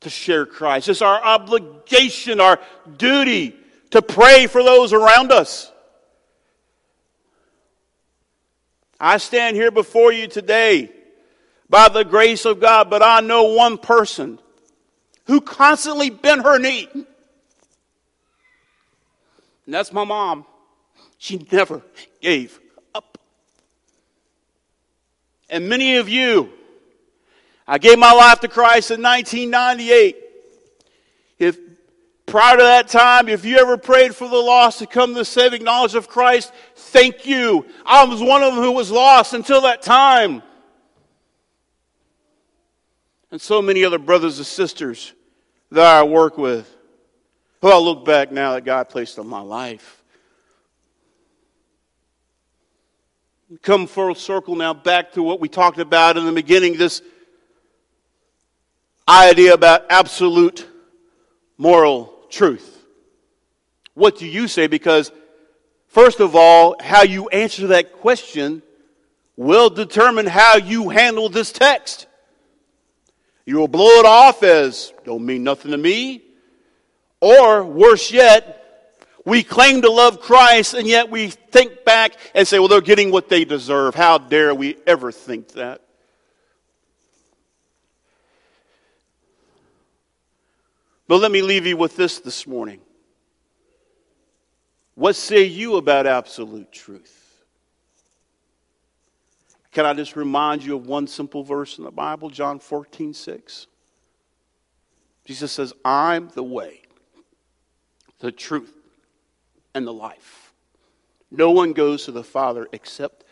to 0.00 0.10
share 0.10 0.46
Christ. 0.46 0.88
It's 0.88 1.02
our 1.02 1.22
obligation, 1.22 2.40
our 2.40 2.58
duty 2.96 3.54
to 3.90 4.02
pray 4.02 4.46
for 4.46 4.62
those 4.62 4.92
around 4.92 5.30
us. 5.30 5.70
I 8.98 9.18
stand 9.18 9.56
here 9.56 9.70
before 9.70 10.12
you 10.12 10.26
today 10.26 10.90
by 11.68 11.88
the 11.88 12.04
grace 12.04 12.44
of 12.44 12.60
God, 12.60 12.90
but 12.90 13.02
I 13.02 13.20
know 13.20 13.44
one 13.44 13.78
person 13.78 14.38
who 15.26 15.40
constantly 15.40 16.10
bent 16.10 16.42
her 16.42 16.58
knee. 16.58 16.88
And 16.92 17.06
that's 19.66 19.92
my 19.92 20.04
mom. 20.04 20.44
She 21.18 21.46
never 21.50 21.82
gave 22.20 22.60
up. 22.94 23.18
And 25.48 25.68
many 25.68 25.96
of 25.96 26.08
you, 26.08 26.50
I 27.66 27.78
gave 27.78 27.98
my 27.98 28.12
life 28.12 28.40
to 28.40 28.48
Christ 28.48 28.90
in 28.90 29.00
1998. 29.02 30.16
If 31.38 31.58
prior 32.26 32.56
to 32.56 32.62
that 32.62 32.88
time, 32.88 33.28
if 33.28 33.44
you 33.44 33.56
ever 33.56 33.78
prayed 33.78 34.14
for 34.14 34.28
the 34.28 34.36
lost 34.36 34.80
to 34.80 34.86
come 34.86 35.12
to 35.12 35.20
the 35.20 35.24
saving 35.24 35.64
knowledge 35.64 35.94
of 35.94 36.08
Christ, 36.08 36.52
thank 36.76 37.26
you. 37.26 37.64
I 37.86 38.04
was 38.04 38.20
one 38.20 38.42
of 38.42 38.54
them 38.54 38.62
who 38.62 38.72
was 38.72 38.90
lost 38.90 39.32
until 39.32 39.62
that 39.62 39.80
time. 39.80 40.42
And 43.30 43.40
so 43.40 43.60
many 43.60 43.84
other 43.84 43.98
brothers 43.98 44.38
and 44.38 44.46
sisters 44.46 45.12
that 45.70 45.84
I 45.84 46.02
work 46.04 46.38
with, 46.38 46.72
who 47.60 47.68
I 47.68 47.78
look 47.78 48.04
back 48.04 48.30
now 48.30 48.52
that 48.54 48.64
God 48.64 48.88
placed 48.88 49.18
on 49.18 49.26
my 49.26 49.40
life. 49.40 50.02
Come 53.62 53.86
full 53.86 54.14
circle 54.14 54.54
now 54.56 54.74
back 54.74 55.12
to 55.12 55.22
what 55.22 55.40
we 55.40 55.48
talked 55.48 55.78
about 55.78 56.16
in 56.16 56.24
the 56.24 56.32
beginning 56.32 56.76
this 56.76 57.02
idea 59.08 59.54
about 59.54 59.86
absolute 59.90 60.66
moral 61.58 62.12
truth. 62.30 62.84
What 63.94 64.18
do 64.18 64.26
you 64.26 64.48
say? 64.48 64.66
Because, 64.66 65.12
first 65.88 66.20
of 66.20 66.34
all, 66.34 66.76
how 66.80 67.02
you 67.02 67.28
answer 67.28 67.68
that 67.68 67.92
question 67.92 68.62
will 69.36 69.70
determine 69.70 70.26
how 70.26 70.56
you 70.56 70.88
handle 70.88 71.28
this 71.28 71.52
text. 71.52 72.06
You 73.46 73.56
will 73.56 73.68
blow 73.68 74.00
it 74.00 74.06
off 74.06 74.42
as, 74.42 74.92
don't 75.04 75.24
mean 75.24 75.44
nothing 75.44 75.70
to 75.72 75.76
me. 75.76 76.22
Or, 77.20 77.64
worse 77.64 78.10
yet, 78.10 78.64
we 79.24 79.42
claim 79.42 79.82
to 79.82 79.90
love 79.90 80.20
Christ 80.20 80.74
and 80.74 80.86
yet 80.86 81.10
we 81.10 81.28
think 81.28 81.84
back 81.84 82.14
and 82.34 82.46
say, 82.46 82.58
well, 82.58 82.68
they're 82.68 82.80
getting 82.80 83.10
what 83.10 83.28
they 83.28 83.44
deserve. 83.44 83.94
How 83.94 84.18
dare 84.18 84.54
we 84.54 84.76
ever 84.86 85.12
think 85.12 85.52
that? 85.52 85.80
But 91.06 91.18
let 91.20 91.30
me 91.30 91.42
leave 91.42 91.66
you 91.66 91.76
with 91.76 91.96
this 91.96 92.18
this 92.20 92.46
morning. 92.46 92.80
What 94.94 95.16
say 95.16 95.44
you 95.44 95.76
about 95.76 96.06
absolute 96.06 96.72
truth? 96.72 97.23
Can 99.74 99.84
I 99.84 99.92
just 99.92 100.14
remind 100.14 100.64
you 100.64 100.76
of 100.76 100.86
one 100.86 101.08
simple 101.08 101.42
verse 101.42 101.78
in 101.78 101.84
the 101.84 101.90
Bible, 101.90 102.30
John 102.30 102.60
14, 102.60 103.12
6? 103.12 103.66
Jesus 105.24 105.50
says, 105.50 105.72
I'm 105.84 106.28
the 106.28 106.44
way, 106.44 106.82
the 108.20 108.30
truth, 108.30 108.72
and 109.74 109.84
the 109.84 109.92
life. 109.92 110.52
No 111.32 111.50
one 111.50 111.72
goes 111.72 112.04
to 112.04 112.12
the 112.12 112.22
Father 112.22 112.68
except 112.70 113.24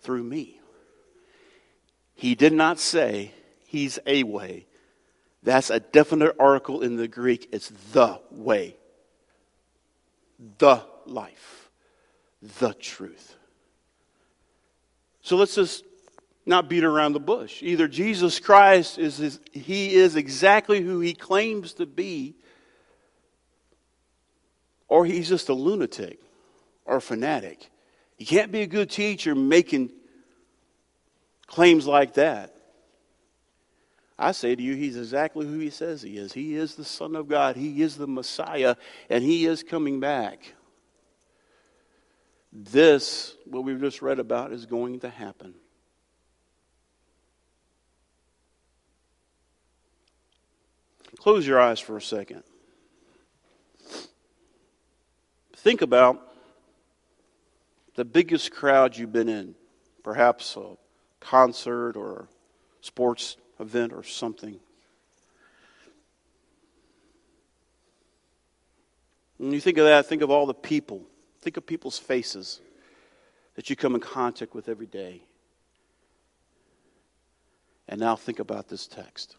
through 0.00 0.24
me. 0.24 0.60
He 2.16 2.34
did 2.34 2.52
not 2.52 2.80
say 2.80 3.30
he's 3.64 4.00
a 4.04 4.24
way, 4.24 4.66
that's 5.44 5.70
a 5.70 5.78
definite 5.78 6.34
article 6.40 6.82
in 6.82 6.96
the 6.96 7.06
Greek. 7.06 7.50
It's 7.52 7.70
the 7.92 8.18
way, 8.32 8.76
the 10.58 10.82
life, 11.06 11.70
the 12.42 12.72
truth. 12.72 13.36
So 15.24 15.36
let's 15.36 15.54
just 15.54 15.84
not 16.44 16.68
beat 16.68 16.84
around 16.84 17.14
the 17.14 17.20
bush. 17.20 17.62
Either 17.62 17.88
Jesus 17.88 18.38
Christ 18.38 18.98
is, 18.98 19.20
is 19.20 19.40
he 19.52 19.94
is 19.94 20.16
exactly 20.16 20.82
who 20.82 21.00
he 21.00 21.14
claims 21.14 21.72
to 21.74 21.86
be, 21.86 22.34
or 24.86 25.06
he's 25.06 25.26
just 25.26 25.48
a 25.48 25.54
lunatic 25.54 26.20
or 26.84 26.96
a 26.96 27.00
fanatic. 27.00 27.70
You 28.18 28.26
can't 28.26 28.52
be 28.52 28.60
a 28.60 28.66
good 28.66 28.90
teacher 28.90 29.34
making 29.34 29.90
claims 31.46 31.86
like 31.86 32.14
that. 32.14 32.54
I 34.18 34.32
say 34.32 34.54
to 34.54 34.62
you, 34.62 34.74
he's 34.74 34.98
exactly 34.98 35.46
who 35.46 35.58
he 35.58 35.70
says 35.70 36.02
he 36.02 36.18
is. 36.18 36.34
He 36.34 36.54
is 36.54 36.74
the 36.74 36.84
Son 36.84 37.16
of 37.16 37.28
God, 37.28 37.56
he 37.56 37.80
is 37.80 37.96
the 37.96 38.06
Messiah, 38.06 38.76
and 39.08 39.24
he 39.24 39.46
is 39.46 39.62
coming 39.62 40.00
back. 40.00 40.53
This, 42.56 43.34
what 43.46 43.64
we've 43.64 43.80
just 43.80 44.00
read 44.00 44.20
about, 44.20 44.52
is 44.52 44.64
going 44.64 45.00
to 45.00 45.10
happen. 45.10 45.54
Close 51.18 51.44
your 51.44 51.60
eyes 51.60 51.80
for 51.80 51.96
a 51.96 52.02
second. 52.02 52.44
Think 55.56 55.82
about 55.82 56.32
the 57.96 58.04
biggest 58.04 58.52
crowd 58.52 58.96
you've 58.96 59.12
been 59.12 59.28
in, 59.28 59.56
perhaps 60.04 60.56
a 60.56 60.76
concert 61.18 61.96
or 61.96 62.28
a 62.80 62.84
sports 62.84 63.36
event 63.58 63.92
or 63.92 64.04
something. 64.04 64.60
When 69.38 69.52
you 69.52 69.60
think 69.60 69.78
of 69.78 69.86
that, 69.86 70.06
think 70.06 70.22
of 70.22 70.30
all 70.30 70.46
the 70.46 70.54
people. 70.54 71.06
Think 71.44 71.58
of 71.58 71.66
people's 71.66 71.98
faces 71.98 72.62
that 73.54 73.68
you 73.68 73.76
come 73.76 73.94
in 73.94 74.00
contact 74.00 74.54
with 74.54 74.66
every 74.66 74.86
day. 74.86 75.20
And 77.86 78.00
now 78.00 78.16
think 78.16 78.38
about 78.38 78.66
this 78.66 78.86
text. 78.86 79.36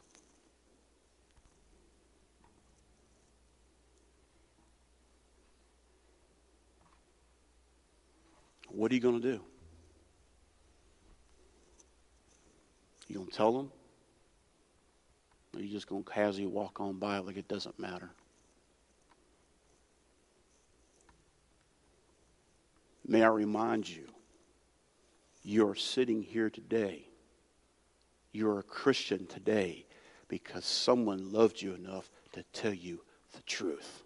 What 8.70 8.92
are 8.92 8.94
you 8.94 9.02
going 9.02 9.20
to 9.20 9.32
do? 9.38 9.42
You 13.08 13.16
going 13.16 13.28
to 13.30 13.36
tell 13.36 13.52
them? 13.52 13.72
Or 15.56 15.60
you 15.60 15.72
just 15.72 15.88
going 15.88 16.04
to 16.04 16.12
casually 16.12 16.46
walk 16.46 16.80
on 16.80 17.00
by 17.00 17.18
like 17.18 17.38
it 17.38 17.48
doesn't 17.48 17.80
matter? 17.80 18.12
May 23.08 23.24
I 23.24 23.28
remind 23.28 23.88
you, 23.88 24.08
you're 25.44 25.76
sitting 25.76 26.24
here 26.24 26.50
today. 26.50 27.08
You're 28.32 28.60
a 28.60 28.64
Christian 28.64 29.28
today 29.28 29.86
because 30.28 30.66
someone 30.66 31.32
loved 31.32 31.62
you 31.62 31.74
enough 31.74 32.10
to 32.34 32.44
tell 32.52 32.74
you 32.74 33.02
the 33.34 33.42
truth. 33.44 34.04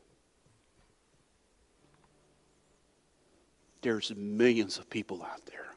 There's 3.82 4.14
millions 4.16 4.78
of 4.78 4.90
people 4.90 5.24
out 5.24 5.46
there 5.46 5.70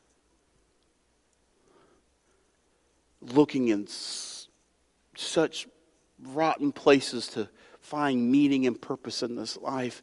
looking 3.21 3.69
in 3.69 3.87
such 5.15 5.69
rotten 6.21 6.73
places 6.73 7.29
to 7.29 7.49
find 7.81 8.31
meaning 8.31 8.67
and 8.67 8.81
purpose 8.81 9.23
in 9.23 9.37
this 9.37 9.57
life. 9.57 10.03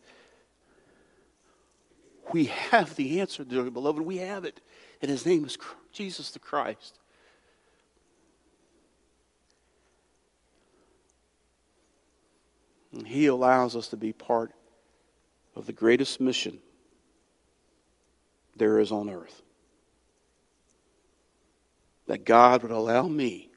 We 2.31 2.45
have 2.45 2.95
the 2.95 3.21
answer, 3.21 3.43
dear 3.43 3.69
beloved. 3.69 4.01
We 4.01 4.17
have 4.17 4.45
it. 4.45 4.61
And 5.01 5.09
his 5.09 5.25
name 5.25 5.45
is 5.45 5.57
Jesus 5.91 6.31
the 6.31 6.39
Christ. 6.39 6.99
And 12.93 13.07
he 13.07 13.27
allows 13.27 13.75
us 13.75 13.87
to 13.89 13.97
be 13.97 14.13
part 14.13 14.51
of 15.55 15.65
the 15.65 15.73
greatest 15.73 16.19
mission 16.19 16.59
there 18.55 18.79
is 18.79 18.91
on 18.91 19.09
earth. 19.09 19.41
That 22.07 22.25
God 22.25 22.63
would 22.63 22.71
allow 22.71 23.07
me 23.07 23.49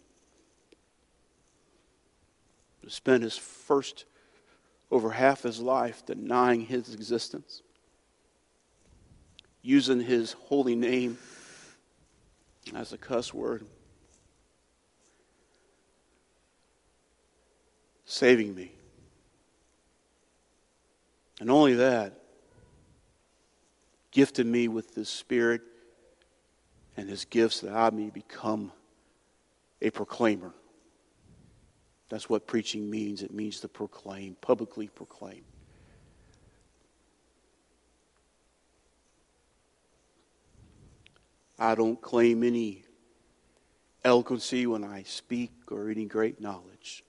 to 2.83 2.91
spend 2.91 3.23
his 3.23 3.37
first 3.37 4.05
over 4.91 5.11
half 5.11 5.43
his 5.43 5.61
life 5.61 6.05
denying 6.05 6.61
his 6.61 6.93
existence, 6.95 7.63
using 9.63 10.01
his 10.01 10.33
holy 10.33 10.75
name 10.75 11.17
as 12.75 12.93
a 12.93 12.99
cuss 12.99 13.33
word. 13.33 13.65
saving 18.13 18.55
me. 18.55 18.71
And 21.41 21.51
only 21.51 21.75
that, 21.75 22.13
gifted 24.11 24.47
me 24.47 24.69
with 24.69 24.95
His 24.95 25.09
Spirit 25.09 25.63
and 26.97 27.09
His 27.09 27.25
gifts 27.25 27.61
that 27.63 27.75
I 27.75 27.89
may 27.89 28.11
become 28.11 28.71
a 29.81 29.91
proclaimer. 29.91 30.53
That's 32.11 32.29
what 32.29 32.47
preaching 32.47 32.91
means. 32.91 33.23
It 33.23 33.33
means 33.33 33.61
to 33.61 33.69
proclaim, 33.69 34.37
publicly 34.43 34.89
proclaim. 34.89 35.43
I 41.59 41.75
don't 41.75 42.01
claim 42.01 42.43
any 42.43 42.85
eloquency 44.05 44.67
when 44.67 44.85
I 44.85 45.05
speak 45.05 45.53
or 45.71 45.91
any 45.91 46.07
great 46.07 46.41
knowledge. 46.41 47.05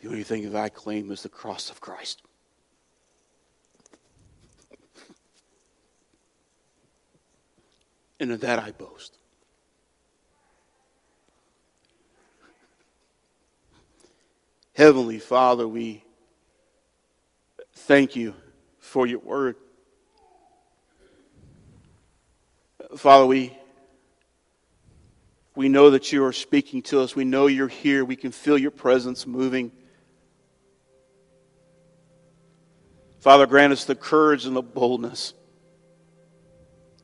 The 0.00 0.08
only 0.08 0.22
thing 0.22 0.50
that 0.50 0.60
I 0.60 0.68
claim 0.68 1.10
is 1.10 1.22
the 1.22 1.28
cross 1.28 1.70
of 1.70 1.80
Christ. 1.80 2.22
and 8.20 8.30
in 8.30 8.38
that 8.38 8.58
I 8.58 8.70
boast. 8.70 9.16
Heavenly 14.74 15.18
Father, 15.18 15.66
we 15.66 16.04
thank 17.72 18.14
you 18.14 18.34
for 18.78 19.06
your 19.06 19.18
word. 19.20 19.56
Father, 22.96 23.24
we, 23.24 23.56
we 25.54 25.68
know 25.68 25.90
that 25.90 26.10
you 26.12 26.24
are 26.24 26.32
speaking 26.32 26.82
to 26.82 27.00
us. 27.00 27.14
We 27.14 27.24
know 27.24 27.46
you're 27.46 27.68
here. 27.68 28.04
We 28.04 28.16
can 28.16 28.32
feel 28.32 28.58
your 28.58 28.72
presence 28.72 29.26
moving. 29.26 29.70
Father, 33.20 33.46
grant 33.46 33.72
us 33.72 33.84
the 33.84 33.94
courage 33.94 34.44
and 34.46 34.56
the 34.56 34.62
boldness 34.62 35.34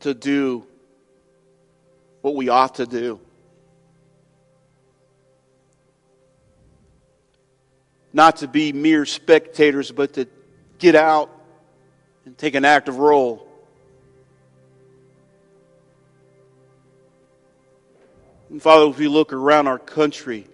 to 0.00 0.12
do 0.12 0.66
what 2.20 2.34
we 2.34 2.48
ought 2.48 2.76
to 2.76 2.86
do. 2.86 3.20
Not 8.12 8.36
to 8.38 8.48
be 8.48 8.72
mere 8.72 9.04
spectators, 9.04 9.92
but 9.92 10.14
to 10.14 10.26
get 10.78 10.96
out 10.96 11.30
and 12.24 12.36
take 12.36 12.56
an 12.56 12.64
active 12.64 12.98
role. 12.98 13.45
And 18.56 18.62
Father, 18.62 18.88
if 18.88 18.96
we 18.96 19.06
look 19.06 19.34
around 19.34 19.66
our 19.66 19.78
country, 19.78 20.46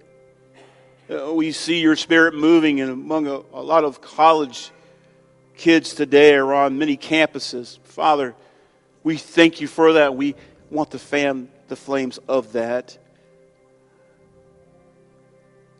uh, 1.08 1.32
we 1.32 1.52
see 1.52 1.80
your 1.80 1.94
spirit 1.94 2.34
moving 2.34 2.80
and 2.80 2.90
among 2.90 3.28
a, 3.28 3.42
a 3.52 3.62
lot 3.62 3.84
of 3.84 4.00
college 4.00 4.72
kids 5.56 5.94
today 5.94 6.34
are 6.34 6.52
on 6.52 6.76
many 6.78 6.96
campuses. 6.96 7.78
Father, 7.84 8.34
we 9.04 9.16
thank 9.16 9.60
you 9.60 9.68
for 9.68 9.92
that. 9.92 10.16
We 10.16 10.34
want 10.68 10.90
to 10.90 10.98
fan 10.98 11.48
the 11.68 11.76
flames 11.76 12.18
of 12.26 12.54
that. 12.54 12.98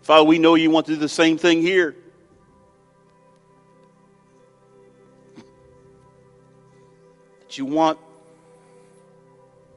Father, 0.03 0.23
we 0.23 0.39
know 0.39 0.55
you 0.55 0.71
want 0.71 0.87
to 0.87 0.93
do 0.93 1.01
the 1.01 1.09
same 1.09 1.39
thing 1.39 1.61
here. 1.61 1.97
That 7.41 7.59
you 7.59 7.65
want 7.65 7.99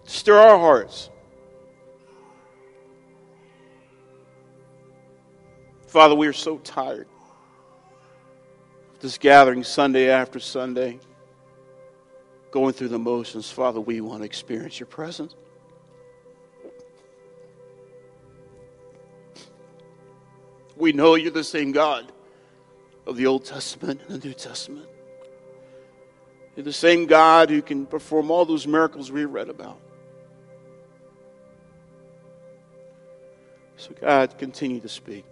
to 0.04 0.12
stir 0.12 0.38
our 0.38 0.60
hearts 0.60 1.10
Father, 5.96 6.14
we 6.14 6.28
are 6.28 6.34
so 6.34 6.58
tired 6.58 7.08
of 8.96 9.00
this 9.00 9.18
gathering 9.18 9.64
Sunday 9.64 10.10
after 10.10 10.42
Sunday, 10.42 11.00
going 12.52 12.74
through 12.74 12.90
the 12.90 13.00
motions. 13.00 13.50
Father, 13.50 13.80
we 13.80 14.02
want 14.02 14.20
to 14.20 14.26
experience 14.26 14.78
your 14.78 14.88
presence. 14.88 15.36
We 20.76 20.92
know 20.92 21.16
you're 21.16 21.32
the 21.32 21.46
same 21.46 21.72
God 21.72 22.12
of 23.08 23.16
the 23.16 23.28
Old 23.28 23.46
Testament 23.46 24.02
and 24.10 24.22
the 24.22 24.28
New 24.28 24.34
Testament. 24.34 24.90
You're 26.58 26.66
the 26.66 26.74
same 26.74 27.06
God 27.06 27.50
who 27.50 27.62
can 27.62 27.86
perform 27.86 28.32
all 28.32 28.44
those 28.44 28.68
miracles 28.68 29.14
we 29.14 29.24
read 29.24 29.48
about. 29.48 29.80
So, 33.78 33.94
God, 34.02 34.38
continue 34.38 34.82
to 34.82 34.90
speak. 34.90 35.24